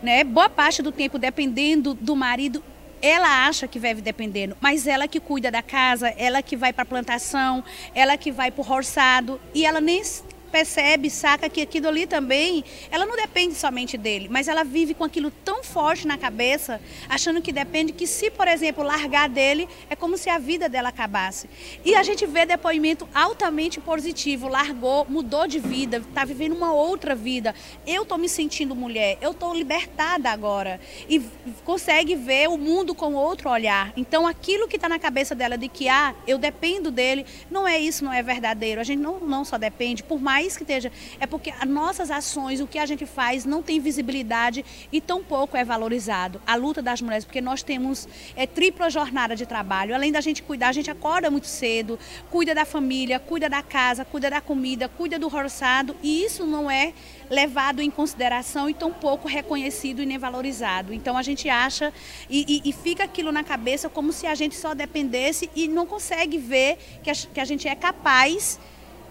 né, 0.02 0.24
boa 0.24 0.50
parte 0.50 0.82
do 0.82 0.92
tempo 0.92 1.18
dependendo 1.18 1.94
do 1.94 2.16
marido, 2.16 2.62
ela 3.04 3.46
acha 3.46 3.68
que 3.68 3.78
vive 3.78 4.02
dependendo, 4.02 4.56
mas 4.62 4.88
ela 4.88 5.10
que 5.10 5.20
cuida 5.20 5.52
da 5.52 5.62
casa, 5.62 6.08
ela 6.18 6.42
que 6.42 6.56
vai 6.56 6.72
para 6.72 6.84
a 6.84 6.86
plantação, 6.86 7.62
ela 7.94 8.16
que 8.16 8.32
vai 8.32 8.50
para 8.50 8.62
o 8.62 8.64
roçado 8.64 9.42
e 9.54 9.66
ela 9.66 9.82
nem 9.82 10.02
percebe, 10.54 11.10
saca 11.10 11.50
que 11.50 11.62
aquilo 11.62 11.88
ali 11.88 12.06
também, 12.06 12.64
ela 12.92 13.08
não 13.08 13.16
depende 13.16 13.56
somente 13.56 13.98
dele, 13.98 14.28
mas 14.30 14.48
ela 14.48 14.64
vive 14.64 14.94
com 14.94 15.04
aquilo 15.04 15.32
tão 15.44 15.64
forte 15.64 16.06
na 16.06 16.16
cabeça, 16.16 16.80
achando 17.10 17.42
que 17.42 17.52
depende 17.52 17.92
que 17.92 18.06
se, 18.06 18.30
por 18.30 18.48
exemplo, 18.48 18.84
largar 18.84 19.28
dele, 19.28 19.68
é 19.90 19.96
como 19.96 20.16
se 20.16 20.30
a 20.30 20.38
vida 20.38 20.70
dela 20.70 20.90
acabasse. 20.90 21.50
E 21.84 21.96
a 21.96 22.04
gente 22.04 22.28
vê 22.28 22.46
depoimento 22.46 23.10
altamente 23.16 23.80
positivo, 23.80 24.48
largou, 24.48 25.08
mudou 25.10 25.48
de 25.48 25.58
vida, 25.58 25.98
está 25.98 26.24
vivendo 26.24 26.56
uma 26.56 26.72
outra 26.72 27.16
vida. 27.16 27.56
Eu 27.88 28.04
estou 28.04 28.20
me 28.20 28.30
sentindo 28.30 28.76
mulher, 28.76 29.18
eu 29.22 29.32
estou 29.32 29.56
libertada 29.56 30.30
agora 30.30 30.80
e 31.10 31.20
consegue 31.66 32.16
ver 32.16 32.48
o 32.48 32.60
mundo 32.60 32.94
com 32.94 33.16
outro 33.16 33.50
olhar. 33.50 33.92
Então, 33.98 34.28
aquilo 34.28 34.68
que 34.68 34.76
está 34.76 34.88
na 34.88 35.00
cabeça 35.00 35.34
dela 35.34 35.58
de 35.58 35.68
que, 35.68 35.90
ah, 35.90 36.14
eu 36.28 36.38
dependo 36.38 36.92
dele, 36.92 37.26
não 37.50 37.68
é 37.68 37.80
isso, 37.80 38.06
não 38.06 38.14
é 38.14 38.22
verdadeiro. 38.22 38.80
A 38.80 38.84
gente 38.84 39.00
não, 39.00 39.20
não 39.20 39.44
só 39.44 39.58
depende, 39.58 40.04
por 40.04 40.22
mais 40.22 40.43
que 40.44 40.64
esteja, 40.64 40.92
é 41.20 41.26
porque 41.26 41.52
as 41.52 41.68
nossas 41.68 42.12
ações, 42.12 42.60
o 42.60 42.68
que 42.68 42.78
a 42.78 42.86
gente 42.86 43.06
faz, 43.06 43.46
não 43.46 43.64
tem 43.64 43.80
visibilidade 43.80 44.66
e 44.92 45.00
tão 45.00 45.24
pouco 45.24 45.56
é 45.56 45.64
valorizado. 45.64 46.42
A 46.46 46.56
luta 46.56 46.82
das 46.82 47.02
mulheres, 47.02 47.26
porque 47.26 47.42
nós 47.42 47.64
temos 47.64 48.08
é, 48.36 48.46
tripla 48.46 48.90
jornada 48.90 49.36
de 49.36 49.46
trabalho. 49.46 49.96
Além 49.96 50.12
da 50.12 50.22
gente 50.22 50.44
cuidar, 50.44 50.70
a 50.70 50.74
gente 50.74 50.92
acorda 50.92 51.32
muito 51.32 51.48
cedo, 51.48 51.98
cuida 52.30 52.54
da 52.54 52.66
família, 52.66 53.20
cuida 53.20 53.50
da 53.50 53.62
casa, 53.62 54.04
cuida 54.04 54.30
da 54.30 54.42
comida, 54.42 54.90
cuida 54.90 55.18
do 55.18 55.28
roçado 55.28 55.96
e 56.04 56.24
isso 56.24 56.46
não 56.46 56.70
é 56.70 56.94
levado 57.30 57.82
em 57.82 57.90
consideração 57.90 58.70
e 58.70 58.74
tão 58.74 58.92
pouco 58.92 59.28
reconhecido 59.28 60.02
e 60.02 60.06
nem 60.06 60.18
valorizado. 60.18 60.94
Então 60.94 61.18
a 61.18 61.24
gente 61.24 61.50
acha 61.50 61.94
e, 62.30 62.62
e, 62.64 62.70
e 62.70 62.74
fica 62.74 63.04
aquilo 63.04 63.32
na 63.32 63.44
cabeça 63.44 63.90
como 63.90 64.12
se 64.12 64.28
a 64.28 64.36
gente 64.36 64.56
só 64.56 64.74
dependesse 64.74 65.50
e 65.56 65.68
não 65.68 65.86
consegue 65.86 66.38
ver 66.38 66.78
que 67.02 67.10
a, 67.10 67.14
que 67.14 67.40
a 67.40 67.46
gente 67.46 67.68
é 67.68 67.76
capaz 67.76 68.60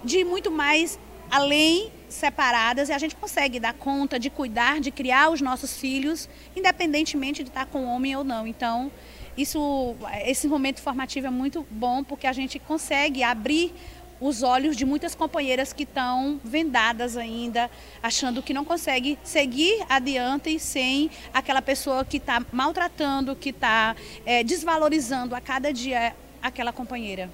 de 0.04 0.24
muito 0.24 0.50
mais 0.50 0.98
além 1.32 1.90
separadas 2.10 2.90
e 2.90 2.92
a 2.92 2.98
gente 2.98 3.16
consegue 3.16 3.58
dar 3.58 3.72
conta 3.72 4.18
de 4.18 4.28
cuidar, 4.28 4.80
de 4.80 4.90
criar 4.90 5.30
os 5.30 5.40
nossos 5.40 5.74
filhos, 5.78 6.28
independentemente 6.54 7.42
de 7.42 7.48
estar 7.48 7.64
com 7.64 7.86
homem 7.86 8.14
ou 8.14 8.22
não. 8.22 8.46
Então, 8.46 8.92
isso, 9.34 9.96
esse 10.26 10.46
momento 10.46 10.82
formativo 10.82 11.26
é 11.26 11.30
muito 11.30 11.66
bom 11.70 12.04
porque 12.04 12.26
a 12.26 12.34
gente 12.34 12.58
consegue 12.58 13.22
abrir 13.22 13.72
os 14.20 14.42
olhos 14.42 14.76
de 14.76 14.84
muitas 14.84 15.14
companheiras 15.14 15.72
que 15.72 15.84
estão 15.84 16.38
vendadas 16.44 17.16
ainda, 17.16 17.70
achando 18.02 18.42
que 18.42 18.52
não 18.52 18.64
consegue 18.64 19.18
seguir 19.24 19.82
adiante 19.88 20.60
sem 20.60 21.10
aquela 21.32 21.62
pessoa 21.62 22.04
que 22.04 22.18
está 22.18 22.44
maltratando, 22.52 23.34
que 23.34 23.48
está 23.48 23.96
é, 24.26 24.44
desvalorizando 24.44 25.34
a 25.34 25.40
cada 25.40 25.72
dia 25.72 26.14
aquela 26.42 26.72
companheira. 26.72 27.30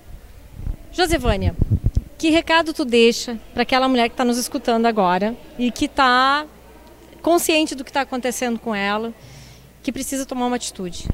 Josevânia, 0.92 1.54
que 2.18 2.30
recado 2.30 2.74
tu 2.74 2.84
deixa 2.84 3.38
para 3.54 3.62
aquela 3.62 3.88
mulher 3.88 4.08
que 4.08 4.14
está 4.14 4.24
nos 4.24 4.38
escutando 4.38 4.86
agora 4.86 5.36
e 5.56 5.70
que 5.70 5.84
está 5.84 6.44
consciente 7.22 7.76
do 7.76 7.84
que 7.84 7.90
está 7.90 8.00
acontecendo 8.00 8.58
com 8.58 8.74
ela, 8.74 9.14
que 9.84 9.92
precisa 9.92 10.26
tomar 10.26 10.46
uma 10.46 10.56
atitude? 10.56 11.08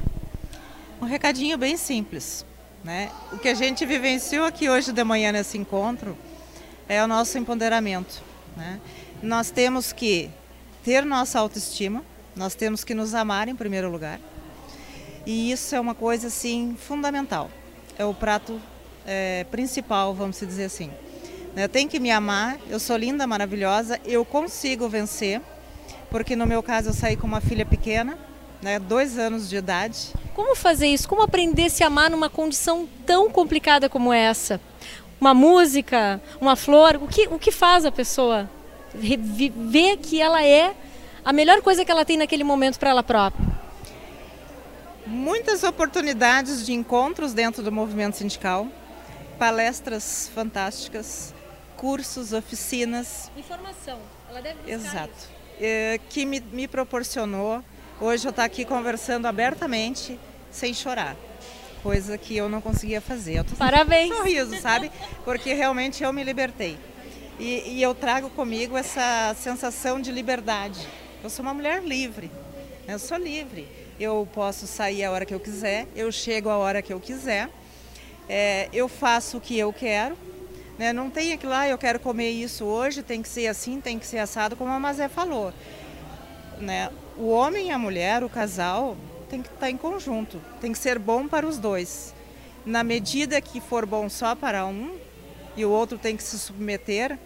Um 0.99 1.05
recadinho 1.05 1.59
bem 1.59 1.77
simples. 1.77 2.43
Né? 2.83 3.11
O 3.31 3.37
que 3.37 3.47
a 3.47 3.53
gente 3.53 3.85
vivenciou 3.85 4.45
aqui 4.45 4.67
hoje 4.67 4.91
de 4.91 5.03
manhã 5.03 5.31
nesse 5.31 5.57
encontro 5.59 6.17
é 6.89 7.03
o 7.03 7.07
nosso 7.07 7.37
empoderamento. 7.37 8.23
Né? 8.57 8.79
Nós 9.21 9.51
temos 9.51 9.93
que 9.93 10.29
ter 10.83 11.05
nossa 11.05 11.39
autoestima, 11.39 12.03
nós 12.35 12.55
temos 12.55 12.83
que 12.83 12.95
nos 12.95 13.13
amar 13.13 13.47
em 13.47 13.55
primeiro 13.55 13.91
lugar. 13.91 14.19
E 15.23 15.51
isso 15.51 15.75
é 15.75 15.79
uma 15.79 15.93
coisa 15.93 16.27
assim 16.27 16.75
fundamental. 16.79 17.49
É 17.97 18.05
o 18.05 18.13
prato 18.13 18.59
é, 19.05 19.45
principal, 19.45 20.13
vamos 20.13 20.39
dizer 20.39 20.65
assim. 20.65 20.91
Eu 21.55 21.69
tenho 21.69 21.87
que 21.87 21.99
me 21.99 22.11
amar, 22.11 22.57
eu 22.69 22.79
sou 22.79 22.97
linda, 22.97 23.25
maravilhosa, 23.25 23.99
eu 24.05 24.25
consigo 24.25 24.89
vencer, 24.89 25.41
porque 26.09 26.35
no 26.35 26.45
meu 26.45 26.61
caso 26.61 26.89
eu 26.89 26.93
saí 26.93 27.15
com 27.15 27.25
uma 27.25 27.39
filha 27.39 27.65
pequena, 27.65 28.17
né, 28.61 28.77
dois 28.77 29.17
anos 29.17 29.47
de 29.49 29.55
idade. 29.55 30.13
Como 30.33 30.55
fazer 30.55 30.87
isso? 30.87 31.07
Como 31.07 31.21
aprender 31.21 31.65
a 31.65 31.69
se 31.69 31.83
amar 31.83 32.09
numa 32.09 32.29
condição 32.29 32.89
tão 33.05 33.29
complicada 33.29 33.87
como 33.87 34.11
essa? 34.11 34.59
Uma 35.19 35.33
música, 35.33 36.21
uma 36.41 36.57
flor, 36.57 36.97
o 37.01 37.07
que, 37.07 37.27
o 37.29 37.39
que 37.39 37.51
faz 37.51 37.85
a 37.85 37.91
pessoa 37.91 38.49
ver 38.93 39.97
que 39.97 40.21
ela 40.21 40.43
é 40.43 40.73
a 41.23 41.31
melhor 41.31 41.61
coisa 41.61 41.85
que 41.85 41.91
ela 41.91 42.03
tem 42.03 42.17
naquele 42.17 42.43
momento 42.43 42.77
para 42.77 42.89
ela 42.89 43.03
própria? 43.03 43.45
Muitas 45.07 45.63
oportunidades 45.63 46.65
de 46.65 46.73
encontros 46.73 47.33
dentro 47.33 47.63
do 47.63 47.71
movimento 47.71 48.17
sindical, 48.17 48.67
palestras 49.37 50.29
fantásticas, 50.33 51.33
cursos, 51.77 52.33
oficinas. 52.33 53.29
Informação, 53.37 53.99
ela 54.29 54.41
deve 54.41 54.59
buscar 54.59 54.73
Exato. 54.73 55.35
É, 55.59 55.99
que 56.09 56.25
me, 56.25 56.39
me 56.39 56.67
proporcionou 56.67 57.63
hoje 57.99 58.27
eu 58.27 58.31
estar 58.31 58.43
aqui 58.43 58.65
conversando 58.65 59.25
abertamente, 59.25 60.19
sem 60.51 60.73
chorar. 60.73 61.15
Coisa 61.81 62.17
que 62.17 62.35
eu 62.35 62.49
não 62.49 62.61
conseguia 62.61 62.99
fazer. 62.99 63.37
Eu 63.37 63.45
Parabéns! 63.57 64.13
sorriso, 64.13 64.59
sabe? 64.59 64.91
Porque 65.23 65.53
realmente 65.53 66.03
eu 66.03 66.11
me 66.11 66.23
libertei. 66.23 66.77
E, 67.39 67.75
e 67.75 67.81
eu 67.81 67.93
trago 67.93 68.29
comigo 68.31 68.75
essa 68.75 69.35
sensação 69.39 70.01
de 70.01 70.11
liberdade. 70.11 70.87
Eu 71.23 71.29
sou 71.29 71.43
uma 71.43 71.53
mulher 71.53 71.83
livre. 71.83 72.31
Né? 72.87 72.95
Eu 72.95 72.99
sou 72.99 73.17
livre. 73.17 73.67
Eu 73.99 74.27
posso 74.33 74.65
sair 74.65 75.03
a 75.03 75.11
hora 75.11 75.25
que 75.25 75.33
eu 75.33 75.39
quiser, 75.39 75.87
eu 75.95 76.11
chego 76.11 76.49
a 76.49 76.57
hora 76.57 76.81
que 76.81 76.91
eu 76.91 76.99
quiser 76.99 77.49
é, 78.27 78.69
eu 78.73 78.87
faço 78.87 79.37
o 79.37 79.41
que 79.41 79.57
eu 79.57 79.71
quero. 79.71 80.17
Né? 80.77 80.91
Não 80.91 81.09
tem 81.09 81.33
aquilo 81.33 81.51
lá, 81.51 81.61
ah, 81.61 81.69
eu 81.69 81.77
quero 81.77 81.99
comer 81.99 82.29
isso 82.31 82.65
hoje, 82.65 83.01
tem 83.01 83.21
que 83.21 83.29
ser 83.29 83.47
assim, 83.47 83.79
tem 83.79 83.97
que 83.97 84.05
ser 84.05 84.17
assado, 84.17 84.55
como 84.55 84.71
a 84.71 84.79
Mazé 84.79 85.07
falou. 85.07 85.53
Né? 86.59 86.89
O 87.17 87.29
homem 87.29 87.67
e 87.67 87.71
a 87.71 87.77
mulher, 87.77 88.23
o 88.23 88.29
casal, 88.29 88.97
tem 89.29 89.41
que 89.41 89.47
estar 89.47 89.61
tá 89.61 89.69
em 89.69 89.77
conjunto, 89.77 90.41
tem 90.59 90.71
que 90.73 90.77
ser 90.77 90.99
bom 90.99 91.27
para 91.27 91.47
os 91.47 91.57
dois. 91.57 92.13
Na 92.65 92.83
medida 92.83 93.39
que 93.39 93.61
for 93.61 93.85
bom 93.85 94.09
só 94.09 94.35
para 94.35 94.65
um 94.65 94.97
e 95.55 95.63
o 95.63 95.69
outro 95.69 95.97
tem 95.97 96.17
que 96.17 96.23
se 96.23 96.37
submeter, 96.37 97.17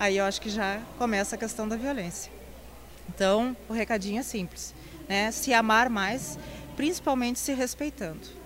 aí 0.00 0.16
eu 0.16 0.24
acho 0.24 0.40
que 0.40 0.48
já 0.48 0.80
começa 0.96 1.36
a 1.36 1.38
questão 1.38 1.68
da 1.68 1.76
violência. 1.76 2.32
Então, 3.08 3.54
o 3.68 3.72
recadinho 3.74 4.20
é 4.20 4.22
simples, 4.22 4.74
né? 5.06 5.30
Se 5.30 5.52
amar 5.52 5.90
mais, 5.90 6.38
principalmente 6.74 7.38
se 7.38 7.52
respeitando 7.52 8.43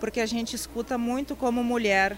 porque 0.00 0.20
a 0.20 0.26
gente 0.26 0.56
escuta 0.56 0.98
muito 0.98 1.36
como 1.36 1.62
mulher, 1.62 2.16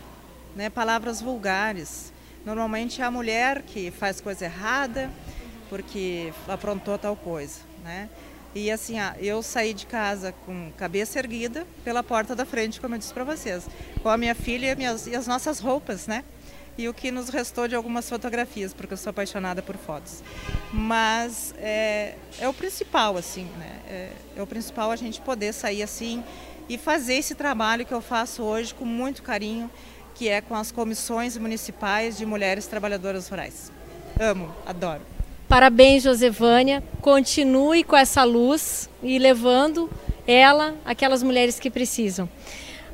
né, 0.54 0.70
palavras 0.70 1.20
vulgares. 1.20 2.12
Normalmente 2.46 3.02
é 3.02 3.04
a 3.04 3.10
mulher 3.10 3.62
que 3.62 3.90
faz 3.90 4.20
coisa 4.20 4.46
errada 4.46 5.10
porque 5.68 6.32
aprontou 6.48 6.96
tal 6.98 7.16
coisa, 7.16 7.60
né? 7.82 8.08
E 8.54 8.70
assim, 8.70 8.96
eu 9.18 9.42
saí 9.42 9.72
de 9.72 9.86
casa 9.86 10.34
com 10.44 10.70
cabeça 10.76 11.18
erguida 11.18 11.66
pela 11.82 12.02
porta 12.02 12.36
da 12.36 12.44
frente, 12.44 12.78
como 12.78 12.94
eu 12.94 12.98
disse 12.98 13.14
para 13.14 13.24
vocês, 13.24 13.66
com 14.02 14.10
a 14.10 14.18
minha 14.18 14.34
filha 14.34 14.72
e, 14.72 14.76
minhas, 14.76 15.06
e 15.06 15.16
as 15.16 15.26
nossas 15.26 15.58
roupas, 15.58 16.06
né? 16.06 16.22
E 16.76 16.86
o 16.88 16.92
que 16.92 17.10
nos 17.10 17.30
restou 17.30 17.66
de 17.66 17.74
algumas 17.74 18.06
fotografias, 18.06 18.74
porque 18.74 18.92
eu 18.92 18.98
sou 18.98 19.08
apaixonada 19.08 19.62
por 19.62 19.76
fotos. 19.76 20.22
Mas 20.70 21.54
é, 21.56 22.16
é 22.38 22.46
o 22.46 22.52
principal, 22.52 23.16
assim, 23.16 23.44
né? 23.58 23.80
É, 23.88 24.12
é 24.36 24.42
o 24.42 24.46
principal 24.46 24.90
a 24.90 24.96
gente 24.96 25.22
poder 25.22 25.54
sair 25.54 25.82
assim 25.82 26.22
e 26.68 26.78
fazer 26.78 27.14
esse 27.14 27.34
trabalho 27.34 27.84
que 27.84 27.92
eu 27.92 28.00
faço 28.00 28.42
hoje 28.42 28.74
com 28.74 28.84
muito 28.84 29.22
carinho, 29.22 29.70
que 30.14 30.28
é 30.28 30.40
com 30.40 30.54
as 30.54 30.70
comissões 30.70 31.36
municipais 31.36 32.16
de 32.16 32.26
mulheres 32.26 32.66
trabalhadoras 32.66 33.28
rurais. 33.28 33.72
Amo, 34.20 34.54
adoro. 34.66 35.00
Parabéns, 35.48 36.02
Josevânia. 36.02 36.82
Continue 37.00 37.84
com 37.84 37.96
essa 37.96 38.24
luz 38.24 38.88
e 39.02 39.18
levando 39.18 39.90
ela, 40.26 40.74
aquelas 40.84 41.22
mulheres 41.22 41.60
que 41.60 41.70
precisam. 41.70 42.28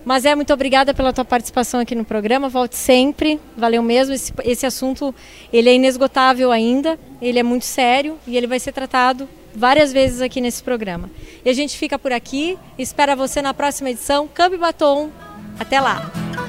Mas 0.04 0.24
é 0.24 0.34
muito 0.34 0.52
obrigada 0.52 0.94
pela 0.94 1.12
tua 1.12 1.24
participação 1.24 1.80
aqui 1.80 1.94
no 1.94 2.04
programa. 2.04 2.48
Volte 2.48 2.76
sempre. 2.76 3.38
Valeu 3.56 3.82
mesmo. 3.82 4.14
Esse, 4.14 4.32
esse 4.44 4.66
assunto 4.66 5.14
ele 5.52 5.68
é 5.68 5.74
inesgotável 5.74 6.50
ainda. 6.50 6.98
Ele 7.20 7.38
é 7.38 7.42
muito 7.42 7.64
sério 7.64 8.18
e 8.26 8.36
ele 8.36 8.46
vai 8.46 8.58
ser 8.58 8.72
tratado 8.72 9.28
várias 9.58 9.92
vezes 9.92 10.22
aqui 10.22 10.40
nesse 10.40 10.62
programa. 10.62 11.10
E 11.44 11.50
a 11.50 11.52
gente 11.52 11.76
fica 11.76 11.98
por 11.98 12.12
aqui. 12.12 12.58
Espera 12.78 13.14
você 13.16 13.42
na 13.42 13.52
próxima 13.52 13.90
edição. 13.90 14.28
Câmbio 14.28 14.58
Batom. 14.58 15.10
Até 15.58 15.80
lá. 15.80 16.47